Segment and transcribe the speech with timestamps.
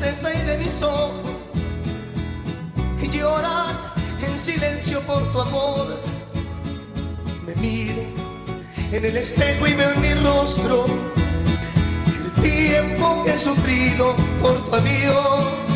[0.00, 1.12] De mis ojos
[2.98, 3.76] que lloran
[4.26, 6.00] en silencio por tu amor.
[7.46, 8.02] Me miro
[8.92, 10.86] en el espejo y veo en mi rostro
[12.06, 15.69] el tiempo que he sufrido por tu adiós.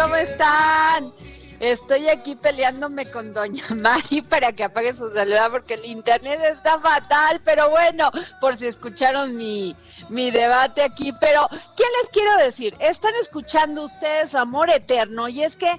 [0.00, 1.12] ¿Cómo están?
[1.58, 6.80] Estoy aquí peleándome con Doña Mari para que apague su celular porque el internet está
[6.80, 8.10] fatal, pero bueno,
[8.40, 9.76] por si escucharon mi,
[10.08, 11.46] mi debate aquí, pero
[11.76, 12.74] ¿qué les quiero decir?
[12.80, 15.70] Están escuchando ustedes Amor Eterno y es que,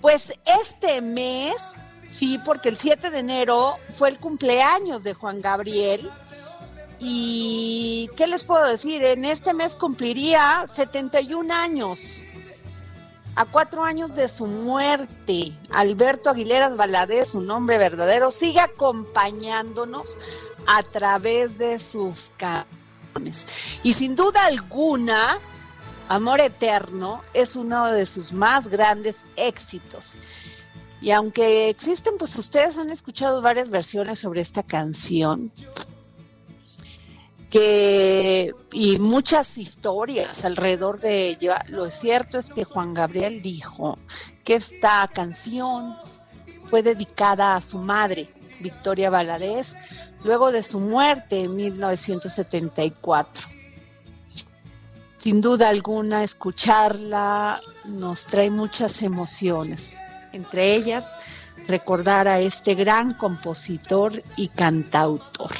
[0.00, 6.10] pues este mes, sí, porque el 7 de enero fue el cumpleaños de Juan Gabriel,
[7.04, 9.04] y ¿qué les puedo decir?
[9.04, 12.28] En este mes cumpliría 71 años.
[13.34, 20.18] A cuatro años de su muerte, Alberto Aguileras Valadez, su nombre verdadero, sigue acompañándonos
[20.66, 23.46] a través de sus canciones.
[23.82, 25.38] Y sin duda alguna,
[26.08, 30.18] Amor Eterno es uno de sus más grandes éxitos.
[31.00, 35.50] Y aunque existen, pues ustedes han escuchado varias versiones sobre esta canción,
[37.52, 41.62] que y muchas historias alrededor de ella.
[41.68, 43.98] Lo cierto es que Juan Gabriel dijo
[44.42, 45.94] que esta canción
[46.64, 48.30] fue dedicada a su madre,
[48.60, 49.76] Victoria Valadez,
[50.24, 53.44] luego de su muerte en 1974.
[55.18, 59.98] Sin duda alguna, escucharla nos trae muchas emociones,
[60.32, 61.04] entre ellas
[61.68, 65.52] recordar a este gran compositor y cantautor.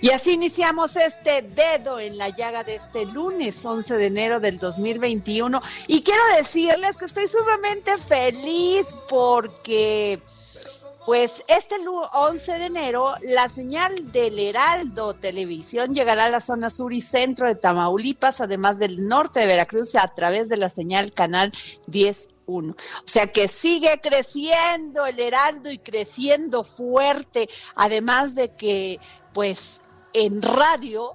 [0.00, 4.58] Y así iniciamos este dedo en la llaga de este lunes 11 de enero del
[4.58, 5.60] 2021.
[5.86, 10.20] Y quiero decirles que estoy sumamente feliz porque,
[11.06, 16.92] pues, este 11 de enero la señal del Heraldo Televisión llegará a la zona sur
[16.92, 21.52] y centro de Tamaulipas, además del norte de Veracruz, a través de la señal Canal
[21.86, 22.72] 10 uno.
[22.72, 29.00] O sea que sigue creciendo el Heraldo y creciendo fuerte, además de que
[29.32, 29.82] pues
[30.12, 31.14] en radio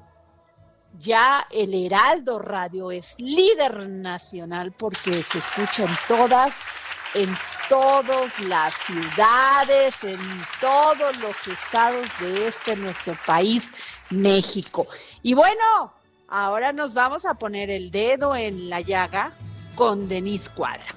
[0.99, 6.65] ya el Heraldo Radio es líder nacional porque se escucha en todas,
[7.13, 7.37] en
[7.69, 10.19] todas las ciudades, en
[10.59, 13.71] todos los estados de este nuestro país,
[14.09, 14.85] México.
[15.21, 15.93] Y bueno,
[16.27, 19.33] ahora nos vamos a poner el dedo en la llaga
[19.75, 20.87] con Denise Cuadra.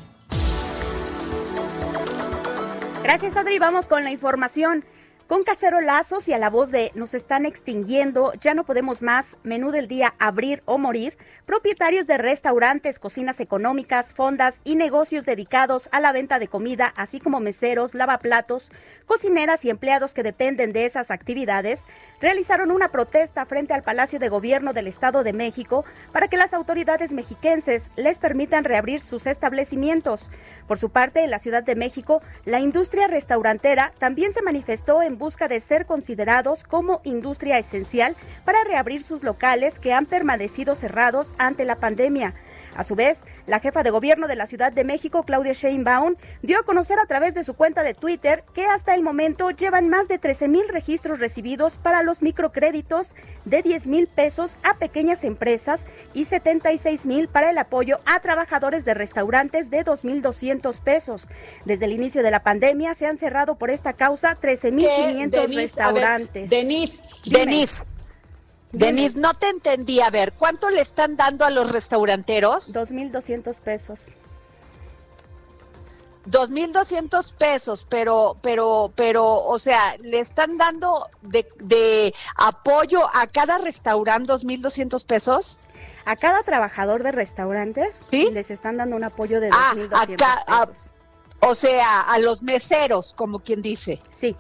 [3.02, 3.58] Gracias, Adri.
[3.58, 4.84] Vamos con la información.
[5.30, 9.70] Con cacerolazos y a la voz de nos están extinguiendo, ya no podemos más, menú
[9.70, 11.16] del día abrir o morir,
[11.46, 17.20] propietarios de restaurantes, cocinas económicas, fondas y negocios dedicados a la venta de comida, así
[17.20, 18.72] como meseros, lavaplatos,
[19.06, 21.84] cocineras y empleados que dependen de esas actividades,
[22.20, 26.54] realizaron una protesta frente al Palacio de Gobierno del Estado de México para que las
[26.54, 30.28] autoridades mexiquenses les permitan reabrir sus establecimientos.
[30.66, 35.19] Por su parte, en la Ciudad de México, la industria restaurantera también se manifestó en
[35.20, 41.36] busca de ser considerados como industria esencial para reabrir sus locales que han permanecido cerrados
[41.38, 42.34] ante la pandemia.
[42.76, 46.58] A su vez, la jefa de gobierno de la Ciudad de México, Claudia Sheinbaum, dio
[46.58, 50.08] a conocer a través de su cuenta de Twitter que hasta el momento llevan más
[50.08, 53.14] de 13 mil registros recibidos para los microcréditos
[53.44, 55.84] de 10 mil pesos a pequeñas empresas
[56.14, 61.28] y 76 mil para el apoyo a trabajadores de restaurantes de 2.200 pesos.
[61.64, 66.50] Desde el inicio de la pandemia se han cerrado por esta causa 13.500 restaurantes.
[66.50, 67.00] Denise,
[67.30, 67.84] Denise,
[68.72, 70.00] Denise, no te entendí.
[70.00, 72.74] A ver, ¿cuánto le están dando a los restauranteros?
[72.74, 74.16] 2.200 pesos.
[76.28, 83.58] 2.200 pesos, pero, pero, pero, o sea, le están dando de, de apoyo a cada
[83.58, 85.58] restaurante 2.200 pesos.
[86.04, 88.28] A cada trabajador de restaurantes ¿Sí?
[88.32, 90.90] les están dando un apoyo de Ah, 2.200 acá, ah, pesos.
[91.40, 94.00] o sea, a los meseros, como quien dice.
[94.10, 94.36] Sí,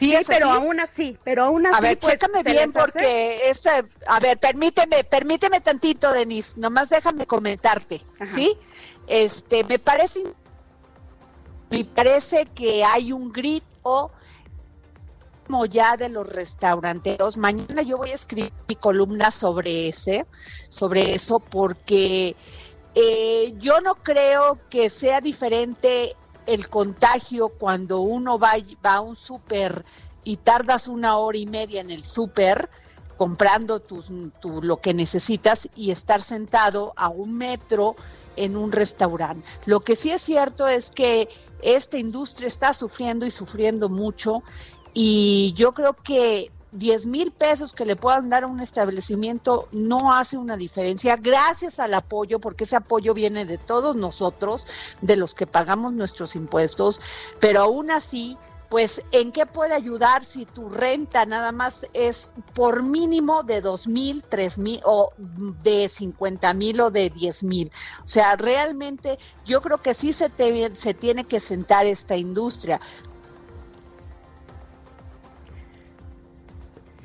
[0.00, 0.62] Sí, sí, es pero así?
[0.62, 3.68] aún así, pero aún así, A ver, pues, chécame bien porque eso,
[4.06, 8.34] a ver, permíteme, permíteme tantito, Denise, nomás déjame comentarte, Ajá.
[8.34, 8.56] ¿sí?
[9.06, 10.22] Este, me parece,
[11.68, 14.10] me parece que hay un grito
[15.46, 17.36] como ya de los restauranteros.
[17.36, 20.26] Mañana yo voy a escribir mi columna sobre ese,
[20.70, 22.36] sobre eso, porque
[22.94, 26.16] eh, yo no creo que sea diferente
[26.46, 28.52] el contagio cuando uno va,
[28.84, 29.84] va a un súper
[30.24, 32.68] y tardas una hora y media en el súper
[33.16, 34.10] comprando tus,
[34.40, 37.94] tu, lo que necesitas y estar sentado a un metro
[38.36, 39.46] en un restaurante.
[39.66, 41.28] Lo que sí es cierto es que
[41.60, 44.42] esta industria está sufriendo y sufriendo mucho
[44.94, 50.12] y yo creo que 10 mil pesos que le puedan dar a un establecimiento no
[50.12, 54.66] hace una diferencia gracias al apoyo, porque ese apoyo viene de todos nosotros,
[55.00, 57.00] de los que pagamos nuestros impuestos,
[57.40, 58.36] pero aún así,
[58.70, 63.88] pues, ¿en qué puede ayudar si tu renta nada más es por mínimo de dos
[63.88, 67.72] mil, tres mil o de 50 mil o de 10 mil?
[68.04, 72.80] O sea, realmente yo creo que sí se, te, se tiene que sentar esta industria.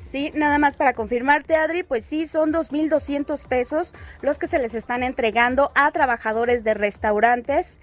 [0.06, 3.92] Sí, nada más para confirmarte, Adri, pues sí, son 2.200 pesos
[4.22, 7.80] los que se les están entregando a trabajadores de restaurantes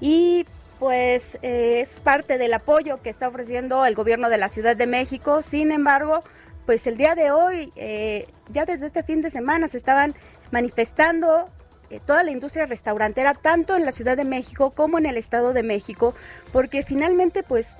[0.00, 0.46] y
[0.78, 4.86] pues eh, es parte del apoyo que está ofreciendo el gobierno de la Ciudad de
[4.86, 5.42] México.
[5.42, 6.22] Sin embargo,
[6.64, 10.14] pues el día de hoy, eh, ya desde este fin de semana, se estaban
[10.52, 11.48] manifestando
[11.90, 15.52] eh, toda la industria restaurantera, tanto en la Ciudad de México como en el Estado
[15.52, 16.14] de México,
[16.52, 17.78] porque finalmente pues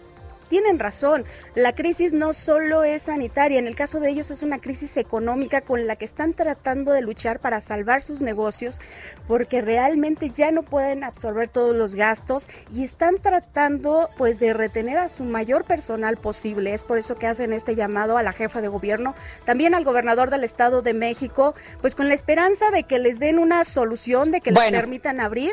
[0.49, 1.25] tienen razón,
[1.55, 5.61] la crisis no solo es sanitaria, en el caso de ellos es una crisis económica
[5.61, 8.81] con la que están tratando de luchar para salvar sus negocios
[9.27, 14.99] porque realmente ya no pueden absorber todos los gastos y están tratando pues de retener
[14.99, 16.75] a su mayor personal posible.
[16.75, 19.15] Es por eso que hacen este llamado a la jefa de gobierno,
[19.45, 23.39] también al gobernador del Estado de México, pues con la esperanza de que les den
[23.39, 24.71] una solución, de que Bueno.
[24.71, 25.53] les permitan abrir.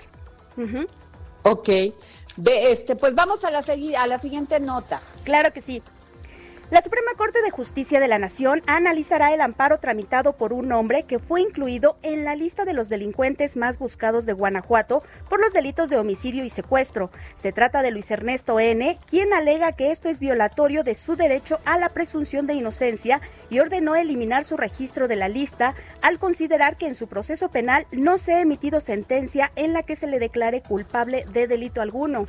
[1.43, 1.69] Ok.
[2.37, 5.01] De este, pues vamos a la, a la siguiente nota.
[5.23, 5.81] Claro que sí.
[6.71, 11.03] La Suprema Corte de Justicia de la Nación analizará el amparo tramitado por un hombre
[11.03, 15.53] que fue incluido en la lista de los delincuentes más buscados de Guanajuato por los
[15.53, 17.11] delitos de homicidio y secuestro.
[17.35, 21.59] Se trata de Luis Ernesto N., quien alega que esto es violatorio de su derecho
[21.65, 26.77] a la presunción de inocencia y ordenó eliminar su registro de la lista al considerar
[26.77, 30.17] que en su proceso penal no se ha emitido sentencia en la que se le
[30.17, 32.25] declare culpable de delito alguno.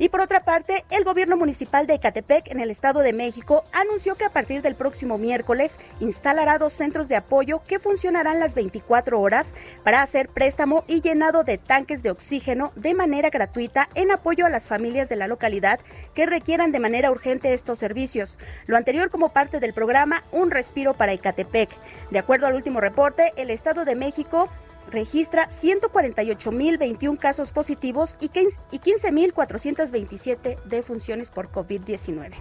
[0.00, 4.14] Y por otra parte, el gobierno municipal de Ecatepec, en el Estado de México, anunció
[4.14, 9.20] que a partir del próximo miércoles instalará dos centros de apoyo que funcionarán las 24
[9.20, 9.54] horas
[9.84, 14.50] para hacer préstamo y llenado de tanques de oxígeno de manera gratuita en apoyo a
[14.50, 15.80] las familias de la localidad
[16.14, 18.38] que requieran de manera urgente estos servicios.
[18.64, 21.68] Lo anterior como parte del programa Un Respiro para Ecatepec.
[22.10, 24.48] De acuerdo al último reporte, el Estado de México
[24.90, 32.32] registra 148.021 casos positivos y 15 y 15.427 defunciones por COVID-19.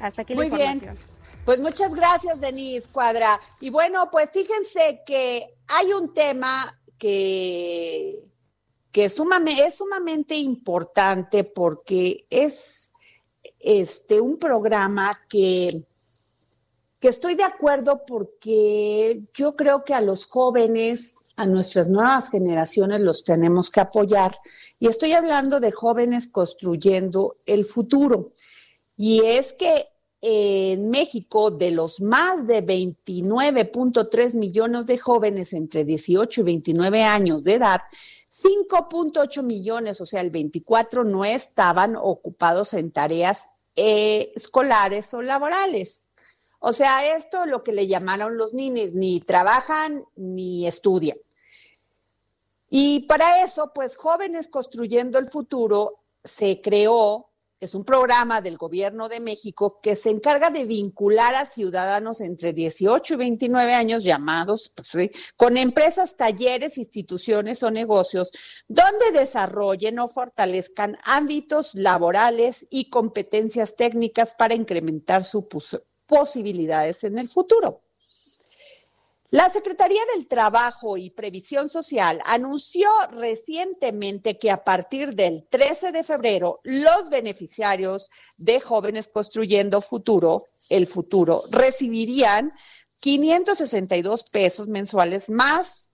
[0.00, 0.72] Hasta aquí Muy la bien.
[0.74, 1.18] información.
[1.44, 3.40] Pues muchas gracias, Denise Cuadra.
[3.60, 8.18] Y bueno, pues fíjense que hay un tema que,
[8.92, 12.92] que sumame- es sumamente importante porque es
[13.60, 15.84] este un programa que,
[17.00, 23.00] que estoy de acuerdo porque yo creo que a los jóvenes, a nuestras nuevas generaciones
[23.00, 24.36] los tenemos que apoyar.
[24.80, 28.32] Y estoy hablando de jóvenes construyendo el futuro.
[28.96, 29.86] Y es que
[30.20, 37.44] en México, de los más de 29.3 millones de jóvenes entre 18 y 29 años
[37.44, 37.80] de edad,
[38.42, 46.08] 5.8 millones, o sea, el 24, no estaban ocupados en tareas eh, escolares o laborales.
[46.60, 51.18] O sea, esto lo que le llamaron los ninis, ni trabajan ni estudian.
[52.70, 59.08] Y para eso, pues Jóvenes Construyendo el Futuro se creó, es un programa del gobierno
[59.08, 64.72] de México que se encarga de vincular a ciudadanos entre 18 y 29 años llamados
[64.74, 68.30] pues, con empresas, talleres, instituciones o negocios
[68.68, 75.46] donde desarrollen o fortalezcan ámbitos laborales y competencias técnicas para incrementar sus
[76.08, 77.82] posibilidades en el futuro.
[79.30, 86.02] La Secretaría del Trabajo y Previsión Social anunció recientemente que a partir del 13 de
[86.02, 92.50] febrero los beneficiarios de Jóvenes Construyendo Futuro, el futuro, recibirían
[93.02, 95.90] 562 pesos mensuales más,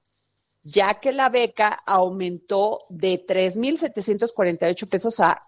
[0.62, 5.42] ya que la beca aumentó de 3.748 pesos a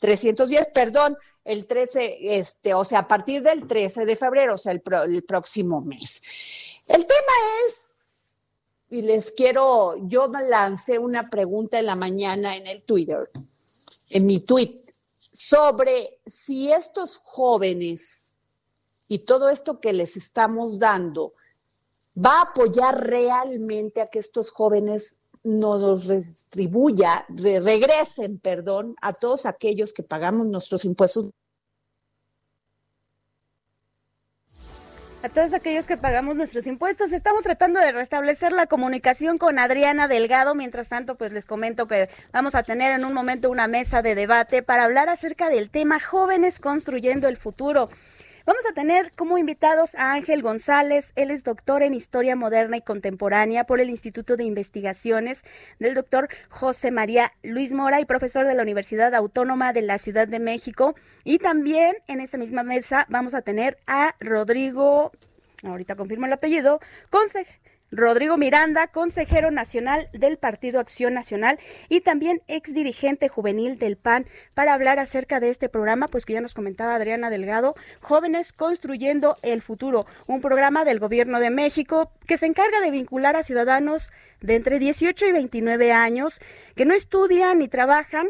[0.00, 4.72] 4.310, perdón, el 13, este, o sea, a partir del 13 de febrero, o sea,
[4.72, 6.22] el, el próximo mes.
[6.86, 7.32] El tema
[7.68, 8.30] es,
[8.90, 13.30] y les quiero, yo me lancé una pregunta en la mañana en el Twitter,
[14.10, 14.74] en mi tweet,
[15.16, 18.42] sobre si estos jóvenes
[19.08, 21.34] y todo esto que les estamos dando
[22.14, 29.92] va a apoyar realmente a que estos jóvenes nos retribuya, regresen, perdón, a todos aquellos
[29.92, 31.30] que pagamos nuestros impuestos.
[35.22, 40.08] A todos aquellos que pagamos nuestros impuestos, estamos tratando de restablecer la comunicación con Adriana
[40.08, 40.54] Delgado.
[40.54, 44.14] Mientras tanto, pues les comento que vamos a tener en un momento una mesa de
[44.14, 47.90] debate para hablar acerca del tema jóvenes construyendo el futuro.
[48.46, 51.12] Vamos a tener como invitados a Ángel González.
[51.14, 55.44] Él es doctor en Historia Moderna y Contemporánea por el Instituto de Investigaciones
[55.78, 60.26] del doctor José María Luis Mora y profesor de la Universidad Autónoma de la Ciudad
[60.26, 60.94] de México.
[61.22, 65.12] Y también en esta misma mesa vamos a tener a Rodrigo,
[65.62, 66.80] ahorita confirmo el apellido,
[67.10, 67.59] consejero
[67.92, 74.26] Rodrigo Miranda, consejero nacional del Partido Acción Nacional y también ex dirigente juvenil del PAN,
[74.54, 79.36] para hablar acerca de este programa, pues que ya nos comentaba Adriana Delgado, Jóvenes Construyendo
[79.42, 84.12] el Futuro, un programa del Gobierno de México que se encarga de vincular a ciudadanos
[84.40, 86.40] de entre 18 y 29 años
[86.76, 88.28] que no estudian ni trabajan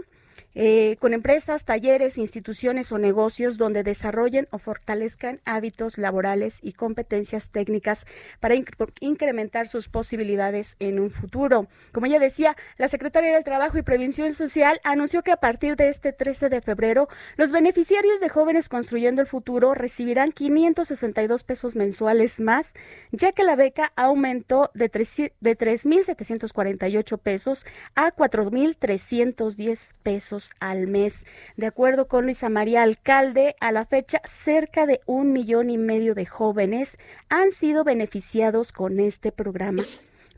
[0.54, 7.50] eh, con empresas, talleres, instituciones o negocios donde desarrollen o fortalezcan hábitos laborales y competencias
[7.50, 8.04] técnicas
[8.40, 8.56] para
[9.00, 11.68] incrementar sus posibilidades en un futuro.
[11.92, 15.88] Como ya decía, la Secretaría del Trabajo y Prevención Social anunció que a partir de
[15.88, 22.40] este 13 de febrero, los beneficiarios de Jóvenes Construyendo el Futuro recibirán 562 pesos mensuales
[22.40, 22.74] más,
[23.12, 27.64] ya que la beca aumentó de 3.748 pesos
[27.94, 31.26] a 4.310 pesos al mes.
[31.56, 36.14] De acuerdo con Luisa María Alcalde, a la fecha cerca de un millón y medio
[36.14, 39.82] de jóvenes han sido beneficiados con este programa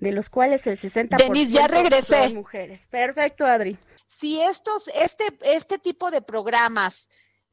[0.00, 2.24] de los cuales el 60% Denis, ya regresé.
[2.24, 2.88] son mujeres.
[2.88, 3.78] Perfecto, Adri.
[4.08, 7.08] Si estos, este, este tipo de programas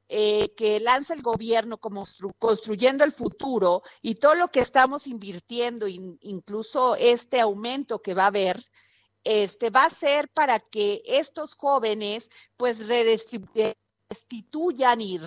[0.08, 2.04] eh, que lanza el gobierno como
[2.40, 8.28] construyendo el futuro y todo lo que estamos invirtiendo, incluso este aumento que va a
[8.28, 8.66] haber,
[9.24, 15.20] este, va a ser para que estos jóvenes pues restituyan y,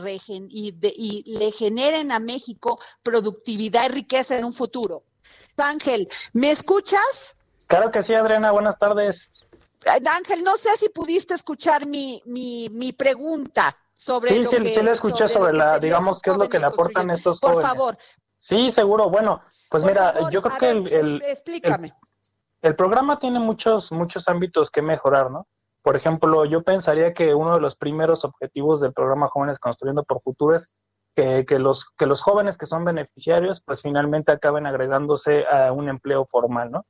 [0.51, 5.05] y, le generen a México productividad y riqueza en un futuro.
[5.57, 7.37] Ángel, ¿me escuchas?
[7.69, 9.31] Claro que sí, Adriana, buenas tardes.
[9.87, 14.69] Ángel, no sé si pudiste escuchar mi, mi, mi pregunta sobre sí, lo sí, que,
[14.69, 17.61] sí la escuché sobre, la, digamos, qué es lo que le aportan estos jóvenes.
[17.61, 17.99] Por favor.
[18.39, 19.09] Sí, seguro.
[19.09, 21.95] Bueno, pues mira, yo creo que el, explícame el
[22.77, 25.47] programa tiene muchos, muchos ámbitos que mejorar, ¿no?
[25.83, 30.23] Por ejemplo, yo pensaría que uno de los primeros objetivos del programa Jóvenes Construyendo por
[30.23, 30.73] Futuro es
[31.15, 36.27] que, los, que los jóvenes que son beneficiarios, pues finalmente acaben agregándose a un empleo
[36.27, 36.87] formal, ¿no?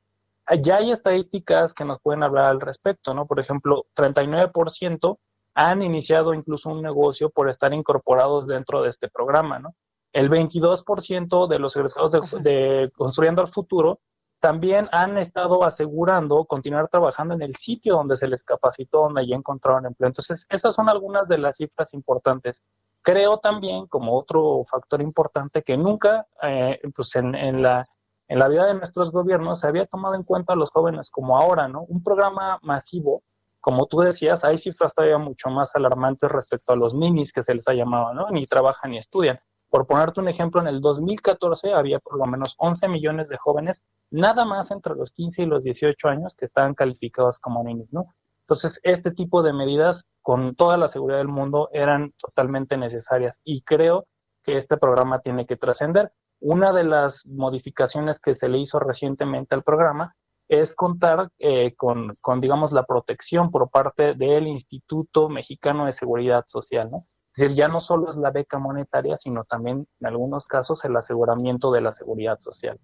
[0.61, 3.27] Ya hay estadísticas que nos pueden hablar al respecto, ¿no?
[3.27, 5.19] Por ejemplo, 39%
[5.55, 9.75] han iniciado incluso un negocio por estar incorporados dentro de este programa, ¿no?
[10.13, 14.01] El 22% de los egresados de, de Construyendo al Futuro
[14.43, 19.37] también han estado asegurando continuar trabajando en el sitio donde se les capacitó, donde ya
[19.37, 20.09] encontraron empleo.
[20.09, 22.61] Entonces, esas son algunas de las cifras importantes.
[23.03, 27.89] Creo también, como otro factor importante, que nunca, eh, pues en, la,
[28.27, 31.39] en la vida de nuestros gobiernos se había tomado en cuenta a los jóvenes como
[31.39, 31.83] ahora, ¿no?
[31.83, 33.23] Un programa masivo,
[33.61, 37.55] como tú decías, hay cifras todavía mucho más alarmantes respecto a los ninis que se
[37.55, 38.27] les ha llamado, ¿no?
[38.33, 39.39] Ni trabajan ni estudian.
[39.73, 43.83] Por ponerte un ejemplo, en el 2014 había por lo menos 11 millones de jóvenes,
[44.11, 48.15] nada más entre los 15 y los 18 años, que estaban calificados como ninis, ¿no?
[48.43, 53.63] Entonces, este tipo de medidas, con toda la seguridad del mundo, eran totalmente necesarias y
[53.63, 54.07] creo
[54.43, 56.13] que este programa tiene que trascender.
[56.41, 60.15] Una de las modificaciones que se le hizo recientemente al programa
[60.49, 66.45] es contar eh, con, con, digamos, la protección por parte del Instituto Mexicano de Seguridad
[66.47, 67.07] Social, ¿no?
[67.35, 70.97] Es decir, ya no solo es la beca monetaria, sino también en algunos casos el
[70.97, 72.79] aseguramiento de la seguridad social.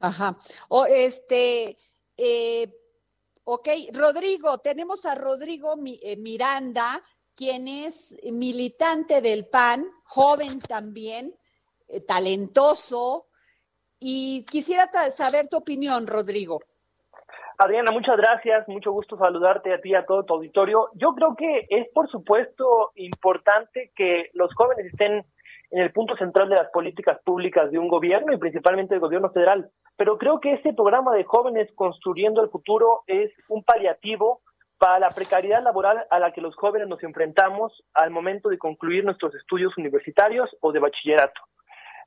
[0.00, 0.36] Ajá.
[0.68, 1.76] O este,
[2.16, 2.74] eh,
[3.44, 7.02] ok, Rodrigo, tenemos a Rodrigo eh, Miranda,
[7.34, 11.36] quien es militante del PAN, joven también,
[11.88, 13.28] eh, talentoso,
[13.98, 16.60] y quisiera saber tu opinión, Rodrigo.
[17.58, 20.90] Adriana, muchas gracias, mucho gusto saludarte a ti a todo tu auditorio.
[20.94, 25.24] Yo creo que es por supuesto importante que los jóvenes estén
[25.70, 29.30] en el punto central de las políticas públicas de un gobierno y principalmente del gobierno
[29.30, 34.42] federal, pero creo que este programa de jóvenes construyendo el futuro es un paliativo
[34.78, 39.04] para la precariedad laboral a la que los jóvenes nos enfrentamos al momento de concluir
[39.04, 41.40] nuestros estudios universitarios o de bachillerato.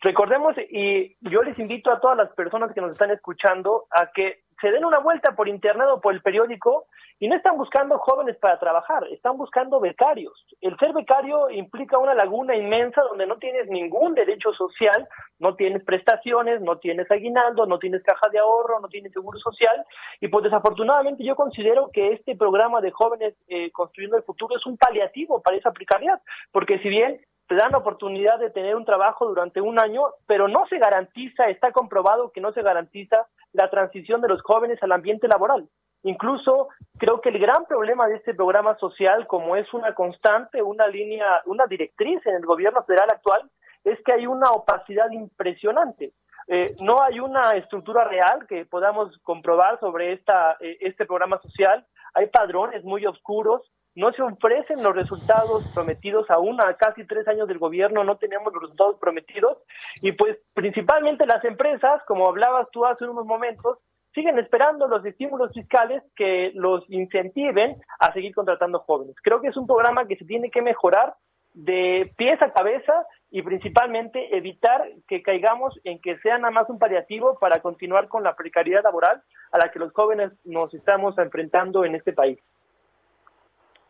[0.02, 4.44] Recordemos, y yo les invito a todas las personas que nos están escuchando a que
[4.62, 6.86] se den una vuelta por internet o por el periódico
[7.20, 10.34] y no están buscando jóvenes para trabajar, están buscando becarios.
[10.62, 15.84] El ser becario implica una laguna inmensa donde no tienes ningún derecho social, no tienes
[15.84, 19.86] prestaciones, no tienes aguinaldo, no tienes caja de ahorro, no tienes seguro social.
[20.22, 24.66] Y pues desafortunadamente yo considero que este programa de jóvenes eh, construyendo el futuro es
[24.66, 27.20] un paliativo para esa precariedad, porque si bien
[27.50, 31.50] te dan la oportunidad de tener un trabajo durante un año, pero no se garantiza,
[31.50, 35.68] está comprobado que no se garantiza la transición de los jóvenes al ambiente laboral.
[36.04, 40.88] Incluso creo que el gran problema de este programa social, como es una constante, una
[40.88, 43.50] línea, una directriz en el gobierno federal actual,
[43.84, 46.14] es que hay una opacidad impresionante.
[46.48, 51.84] Eh, no hay una estructura real que podamos comprobar sobre esta, eh, este programa social.
[52.14, 53.64] Hay padrones muy oscuros,
[54.00, 58.54] no se ofrecen los resultados prometidos aún a casi tres años del gobierno, no tenemos
[58.54, 59.58] los resultados prometidos
[60.02, 63.78] y pues principalmente las empresas, como hablabas tú hace unos momentos,
[64.14, 69.18] siguen esperando los estímulos fiscales que los incentiven a seguir contratando jóvenes.
[69.22, 71.16] Creo que es un programa que se tiene que mejorar
[71.54, 76.80] de pies a cabeza y principalmente evitar que caigamos en que sea nada más un
[76.80, 81.84] paliativo para continuar con la precariedad laboral a la que los jóvenes nos estamos enfrentando
[81.84, 82.40] en este país.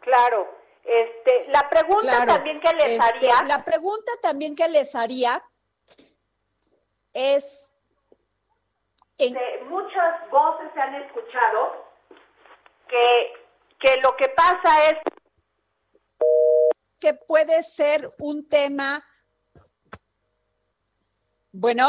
[0.09, 0.47] Claro.
[0.83, 3.43] Este, la pregunta también que les este, haría.
[3.43, 5.43] La pregunta también que les haría
[7.13, 7.75] es.
[9.67, 11.85] muchas voces se han escuchado
[12.87, 13.33] que,
[13.79, 14.97] que lo que pasa es
[16.99, 19.05] que puede ser un tema.
[21.51, 21.85] Bueno.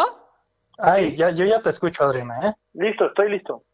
[0.76, 2.54] Ay, ya, yo ya te escucho, Adriana, ¿eh?
[2.74, 3.64] Listo, estoy listo.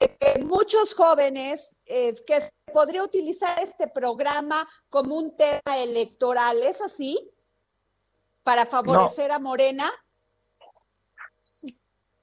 [0.00, 7.18] Eh, muchos jóvenes eh, que podría utilizar este programa como un tema electoral, ¿es así?
[8.42, 9.90] Para favorecer a Morena.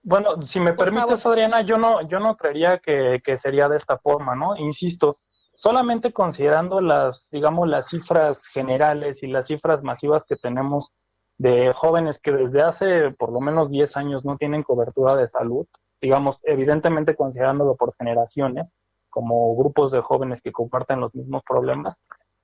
[0.01, 3.97] Bueno, si me permites, Adriana, yo no, yo no creería que, que, sería de esta
[3.97, 4.55] forma, ¿no?
[4.55, 5.17] Insisto,
[5.53, 10.93] solamente considerando las, digamos, las cifras generales y las cifras masivas que tenemos
[11.37, 15.67] de jóvenes que desde hace por lo menos 10 años no tienen cobertura de salud,
[16.01, 18.75] digamos, evidentemente considerándolo por generaciones,
[19.09, 22.01] como grupos de jóvenes que comparten los mismos problemas,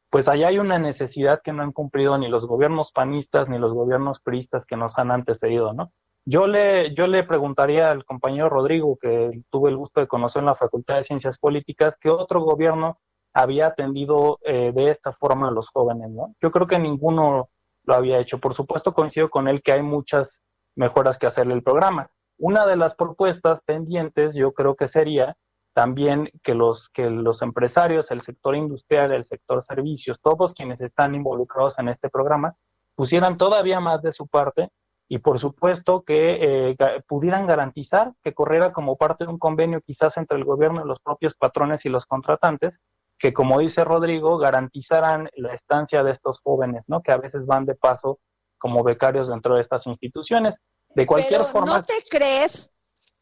[0.09, 3.73] pues allá hay una necesidad que no han cumplido ni los gobiernos panistas ni los
[3.73, 5.91] gobiernos priistas que nos han antecedido, ¿no?
[6.25, 10.45] Yo le, yo le preguntaría al compañero Rodrigo, que tuve el gusto de conocer en
[10.45, 12.99] la Facultad de Ciencias Políticas, ¿qué otro gobierno
[13.33, 16.35] había atendido eh, de esta forma a los jóvenes, ¿no?
[16.41, 17.49] Yo creo que ninguno
[17.85, 18.39] lo había hecho.
[18.39, 20.43] Por supuesto, coincido con él que hay muchas
[20.75, 22.09] mejoras que hacerle el programa.
[22.37, 25.35] Una de las propuestas pendientes yo creo que sería
[25.73, 31.15] también que los, que los empresarios, el sector industrial, el sector servicios, todos quienes están
[31.15, 32.55] involucrados en este programa,
[32.95, 34.69] pusieran todavía más de su parte
[35.09, 36.75] y por supuesto que eh,
[37.07, 40.99] pudieran garantizar que corriera como parte de un convenio quizás entre el gobierno y los
[40.99, 42.79] propios patrones y los contratantes,
[43.19, 47.01] que como dice Rodrigo, garantizaran la estancia de estos jóvenes, ¿no?
[47.01, 48.19] Que a veces van de paso
[48.57, 50.59] como becarios dentro de estas instituciones.
[50.95, 51.77] De cualquier forma.
[51.77, 52.73] ¿No te crees,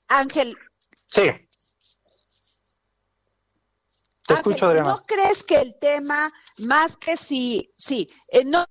[0.07, 0.53] Ángel?
[1.07, 1.29] Sí.
[4.33, 4.89] Te escucho, Adriana.
[4.89, 8.65] ¿No crees que el tema, más que si, sí, eh, no el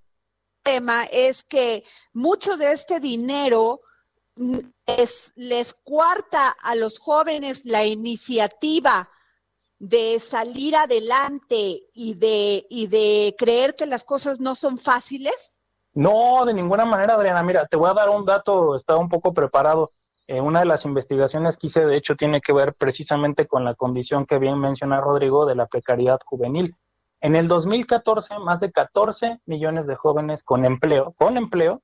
[0.62, 3.80] tema es que mucho de este dinero
[4.86, 9.08] es, les cuarta a los jóvenes la iniciativa
[9.78, 15.58] de salir adelante y de, y de creer que las cosas no son fáciles?
[15.92, 17.42] No, de ninguna manera, Adriana.
[17.42, 19.90] Mira, te voy a dar un dato, estaba un poco preparado.
[20.30, 23.74] Eh, una de las investigaciones que hice, de hecho, tiene que ver precisamente con la
[23.74, 26.76] condición que bien menciona Rodrigo de la precariedad juvenil.
[27.20, 31.82] En el 2014, más de 14 millones de jóvenes con empleo, con empleo,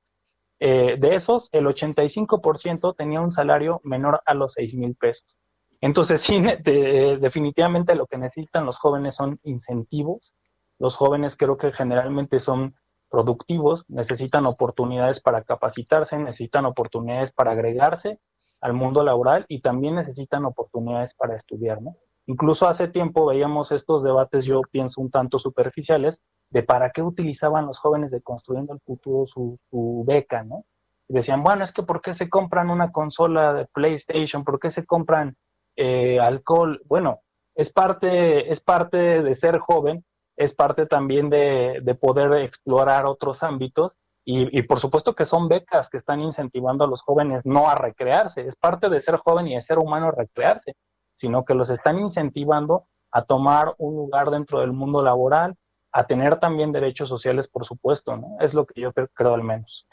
[0.61, 5.37] eh, de esos, el 85% tenía un salario menor a los 6 mil pesos.
[5.81, 10.33] Entonces, sí, definitivamente lo que necesitan los jóvenes son incentivos.
[10.79, 12.75] Los jóvenes creo que generalmente son
[13.09, 18.21] productivos, necesitan oportunidades para capacitarse, necesitan oportunidades para agregarse
[18.61, 21.95] al mundo laboral y también necesitan oportunidades para estudiar, ¿no?
[22.25, 27.65] Incluso hace tiempo veíamos estos debates, yo pienso un tanto superficiales, de para qué utilizaban
[27.65, 30.65] los jóvenes de Construyendo el Futuro su, beca, ¿no?
[31.07, 34.43] Y decían, bueno, es que ¿por qué se compran una consola de PlayStation?
[34.43, 35.37] ¿Por qué se compran
[35.77, 36.81] eh, alcohol?
[36.85, 37.21] Bueno,
[37.55, 40.03] es parte, es parte de ser joven,
[40.35, 43.93] es parte también de poder explorar otros ámbitos
[44.29, 48.45] y, por supuesto que son becas que están incentivando a los jóvenes no a recrearse,
[48.45, 50.75] es parte de ser joven y de ser humano recrearse,
[51.15, 55.55] sino que los están incentivando a tomar un lugar dentro del mundo laboral,
[55.93, 58.35] a tener también derechos sociales, por supuesto, ¿no?
[58.41, 59.87] Es lo que yo creo al menos.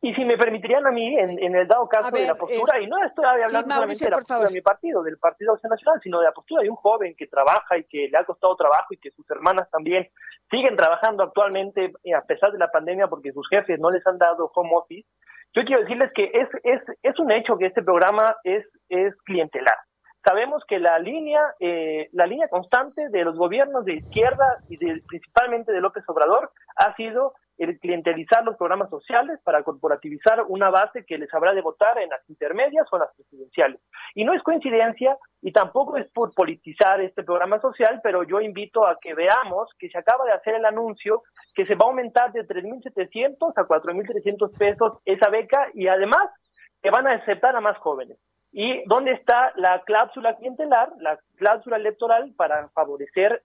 [0.00, 3.04] Y si me permitirían a mí, en, el dado caso de la postura, y no
[3.04, 6.26] estoy hablando solamente de la postura de mi partido, del Partido Acción Nacional, sino de
[6.26, 9.10] la postura de un joven que trabaja y que le ha costado trabajo y que
[9.10, 10.08] sus hermanas también
[10.50, 14.18] siguen trabajando actualmente eh, a pesar de la pandemia porque sus jefes no les han
[14.18, 15.08] dado home office.
[15.54, 19.74] Yo quiero decirles que es, es, es un hecho que este programa es, es clientelar.
[20.24, 25.72] Sabemos que la línea, eh, la línea constante de los gobiernos de izquierda y principalmente
[25.72, 31.18] de López Obrador ha sido el clientelizar los programas sociales para corporativizar una base que
[31.18, 33.82] les habrá de votar en las intermedias o en las presidenciales.
[34.14, 38.86] Y no es coincidencia y tampoco es por politizar este programa social, pero yo invito
[38.86, 41.22] a que veamos que se acaba de hacer el anuncio
[41.54, 46.22] que se va a aumentar de 3.700 a 4.300 pesos esa beca y además
[46.80, 48.18] que van a aceptar a más jóvenes.
[48.50, 53.42] ¿Y dónde está la cláusula clientelar, la cláusula electoral para favorecer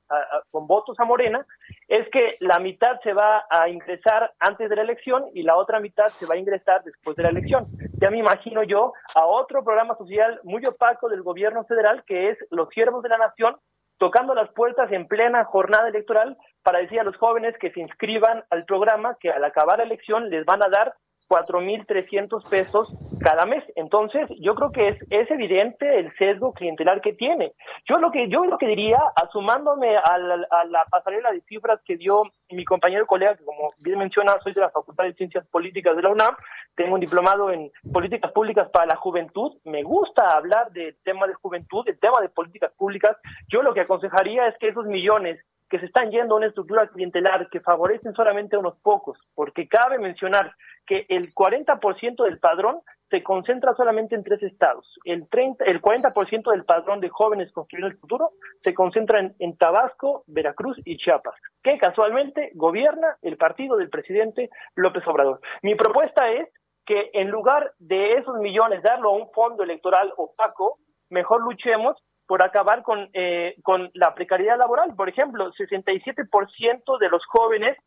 [0.51, 1.45] con votos a Morena?
[1.89, 5.81] Es que la mitad se va a ingresar antes de la elección y la otra
[5.81, 7.67] mitad se va a ingresar después de la elección.
[7.99, 12.37] Ya me imagino yo a otro programa social muy opaco del gobierno federal que es
[12.49, 13.57] Los Siervos de la Nación,
[13.97, 18.41] tocando las puertas en plena jornada electoral para decir a los jóvenes que se inscriban
[18.49, 20.93] al programa que al acabar la elección les van a dar
[21.29, 22.89] 4.300 pesos
[23.23, 23.63] cada mes.
[23.75, 27.49] Entonces, yo creo que es, es evidente el sesgo clientelar que tiene.
[27.87, 32.23] Yo lo que yo lo que diría, asumándome a la, pasarela de cifras que dio
[32.51, 36.03] mi compañero colega, que como bien menciona, soy de la Facultad de Ciencias Políticas de
[36.03, 36.35] la UNAM,
[36.75, 41.33] tengo un diplomado en políticas públicas para la juventud, me gusta hablar del tema de
[41.35, 43.15] juventud, del tema de políticas públicas.
[43.47, 46.87] Yo lo que aconsejaría es que esos millones que se están yendo a una estructura
[46.87, 50.53] clientelar que favorecen solamente a unos pocos, porque cabe mencionar
[50.85, 54.85] que el 40% del padrón se concentra solamente en tres estados.
[55.05, 58.31] El, 30, el 40% del padrón de jóvenes construyendo el futuro
[58.63, 64.49] se concentra en, en, Tabasco, Veracruz y Chiapas, que casualmente gobierna el partido del presidente
[64.75, 65.41] López Obrador.
[65.61, 66.49] Mi propuesta es
[66.85, 71.95] que en lugar de esos millones darlo a un fondo electoral opaco, mejor luchemos
[72.27, 74.95] por acabar con, eh, con la precariedad laboral.
[74.95, 77.77] Por ejemplo, 67% de los jóvenes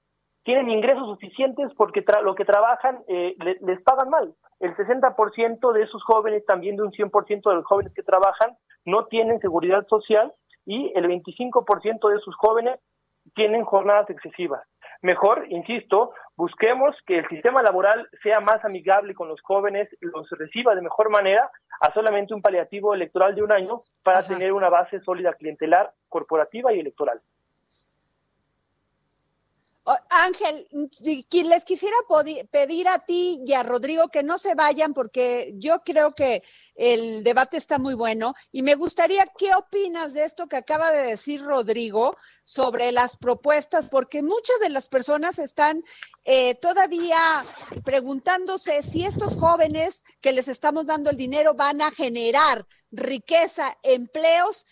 [0.47, 4.33] tienen ingresos suficientes porque lo que trabajan eh, les pagan mal.
[4.61, 9.07] El 60% de esos jóvenes, también de un 100% de los jóvenes que trabajan, no
[9.07, 10.33] tienen seguridad social
[10.65, 12.79] y el 25% de sus jóvenes
[13.35, 14.63] tienen jornadas excesivas.
[15.03, 20.77] Mejor, insisto, busquemos que el sistema laboral sea más amigable con los jóvenes, los reciba
[20.77, 25.01] de mejor manera, a solamente un paliativo electoral de un año para tener una base
[25.01, 27.21] sólida clientelar, corporativa y electoral.
[30.11, 30.67] Ángel,
[31.01, 31.97] les quisiera
[32.51, 36.43] pedir a ti y a Rodrigo que no se vayan porque yo creo que
[36.75, 41.03] el debate está muy bueno y me gustaría, ¿qué opinas de esto que acaba de
[41.03, 43.89] decir Rodrigo sobre las propuestas?
[43.89, 45.85] Porque muchas de las personas están
[46.25, 47.45] eh, todavía
[47.85, 54.67] preguntándose si estos jóvenes que les estamos dando el dinero van a generar riqueza, empleos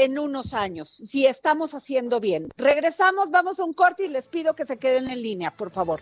[0.00, 2.48] en unos años, si estamos haciendo bien.
[2.56, 6.00] Regresamos, vamos a un corte y les pido que se queden en línea, por favor.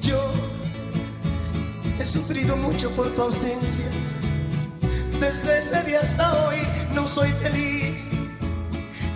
[0.00, 0.20] Yo
[1.98, 3.86] he sufrido mucho por tu ausencia.
[5.18, 6.58] Desde ese día hasta hoy
[6.94, 8.10] no soy feliz.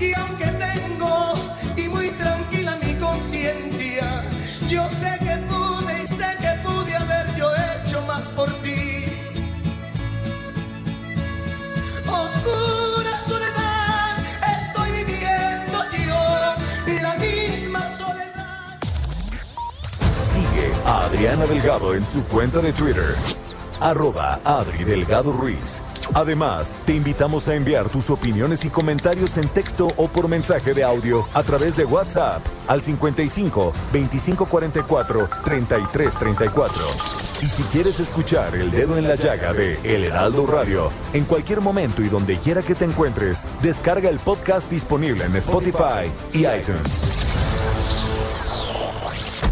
[0.01, 1.52] Y aunque tengo
[4.69, 9.05] yo sé que pude y sé que pude haber yo hecho más por ti.
[12.07, 14.17] Oscura soledad
[14.57, 18.79] estoy viviendo yo, la misma soledad.
[20.17, 23.15] Sigue a Adriana Delgado en su cuenta de Twitter,
[23.81, 25.83] arroba Adri Delgado Ruiz.
[26.15, 30.85] Además, te invitamos a enviar tus opiniones y comentarios en texto o por mensaje de
[30.85, 36.83] audio a través de WhatsApp al 55 2544 3334.
[37.43, 41.61] Y si quieres escuchar El Dedo en la Llaga de El Heraldo Radio, en cualquier
[41.61, 47.09] momento y donde quiera que te encuentres, descarga el podcast disponible en Spotify y iTunes.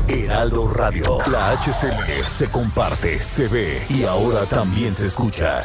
[0.07, 1.19] Heraldo Radio.
[1.31, 5.65] La HCL se comparte, se ve y ahora también se escucha.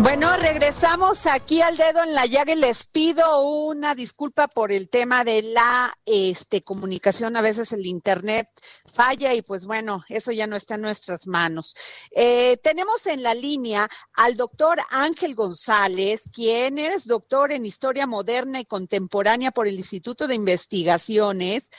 [0.00, 4.88] Bueno, regresamos aquí al dedo en la llaga y les pido una disculpa por el
[4.88, 7.36] tema de la este, comunicación.
[7.36, 8.48] A veces el Internet
[8.94, 11.74] falla y pues bueno, eso ya no está en nuestras manos.
[12.12, 18.60] Eh, tenemos en la línea al doctor Ángel González, quien es doctor en Historia Moderna
[18.60, 21.70] y Contemporánea por el Instituto de Investigaciones.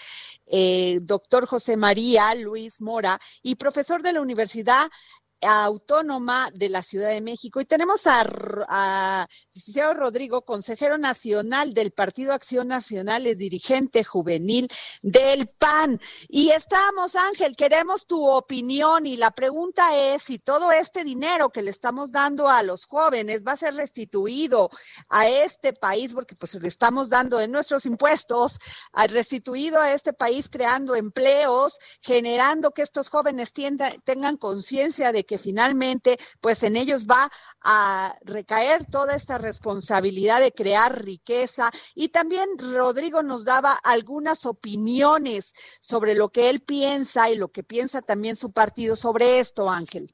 [0.51, 4.89] Eh, doctor José María Luis Mora y profesor de la Universidad
[5.41, 7.61] Autónoma de la Ciudad de México.
[7.61, 8.25] Y tenemos a,
[8.67, 9.27] a
[9.93, 14.67] Rodrigo, consejero nacional del Partido Acción Nacional, es dirigente juvenil
[15.01, 15.99] del PAN.
[16.27, 21.61] Y estamos, Ángel, queremos tu opinión y la pregunta es si todo este dinero que
[21.61, 24.69] le estamos dando a los jóvenes va a ser restituido
[25.09, 28.59] a este país, porque pues le estamos dando de nuestros impuestos,
[29.09, 33.53] restituido a este país creando empleos, generando que estos jóvenes
[34.03, 37.29] tengan conciencia de que finalmente pues en ellos va
[37.63, 45.53] a recaer toda esta responsabilidad de crear riqueza y también Rodrigo nos daba algunas opiniones
[45.79, 50.11] sobre lo que él piensa y lo que piensa también su partido sobre esto, Ángel.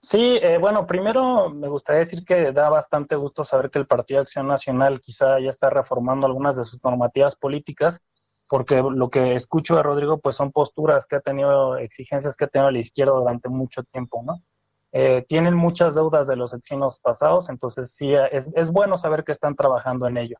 [0.00, 4.20] Sí, eh, bueno, primero me gustaría decir que da bastante gusto saber que el Partido
[4.22, 8.00] Acción Nacional quizá ya está reformando algunas de sus normativas políticas,
[8.48, 12.48] porque lo que escucho de Rodrigo pues son posturas que ha tenido, exigencias que ha
[12.48, 14.42] tenido la izquierda durante mucho tiempo, ¿no?
[14.92, 19.32] Eh, tienen muchas deudas de los eximos pasados, entonces sí, es, es, bueno saber que
[19.32, 20.38] están trabajando en ello.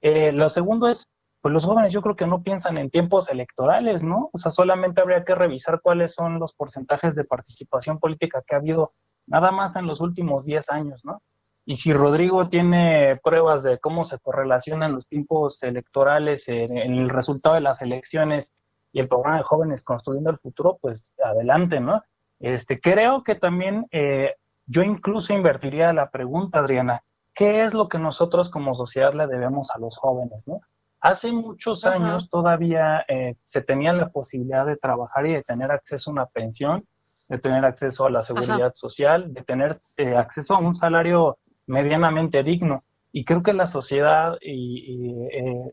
[0.00, 4.02] Eh, lo segundo es, pues los jóvenes yo creo que no piensan en tiempos electorales,
[4.02, 4.30] ¿no?
[4.32, 8.58] O sea, solamente habría que revisar cuáles son los porcentajes de participación política que ha
[8.58, 8.90] habido
[9.26, 11.22] nada más en los últimos 10 años, ¿no?
[11.70, 17.08] Y si Rodrigo tiene pruebas de cómo se correlacionan los tiempos electorales en, en el
[17.08, 18.50] resultado de las elecciones
[18.92, 22.02] y el programa de jóvenes construyendo el futuro, pues adelante, ¿no?
[22.40, 24.34] Este, creo que también eh,
[24.66, 29.70] yo incluso invertiría la pregunta, Adriana, ¿qué es lo que nosotros como sociedad le debemos
[29.70, 30.42] a los jóvenes?
[30.46, 30.62] ¿no?
[31.00, 36.10] Hace muchos años todavía eh, se tenía la posibilidad de trabajar y de tener acceso
[36.10, 36.84] a una pensión,
[37.28, 41.38] de tener acceso a la seguridad social, de tener eh, acceso a un salario
[41.70, 42.84] medianamente digno.
[43.12, 44.38] Y creo que la sociedad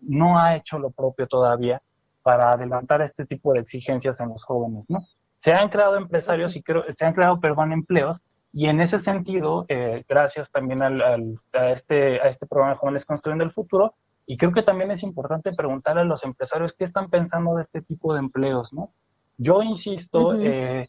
[0.01, 1.81] no ha hecho lo propio todavía
[2.23, 5.05] para adelantar este tipo de exigencias en los jóvenes, ¿no?
[5.37, 8.21] se han creado empresarios y creo, se han creado, perdón, empleos,
[8.53, 13.05] y en ese sentido, eh, gracias también al, a, este, a este programa de Jóvenes
[13.05, 13.93] Construyendo el Futuro,
[14.25, 17.81] y creo que también es importante preguntarle a los empresarios qué están pensando de este
[17.81, 18.91] tipo de empleos, ¿no?
[19.37, 20.87] Yo insisto, eh,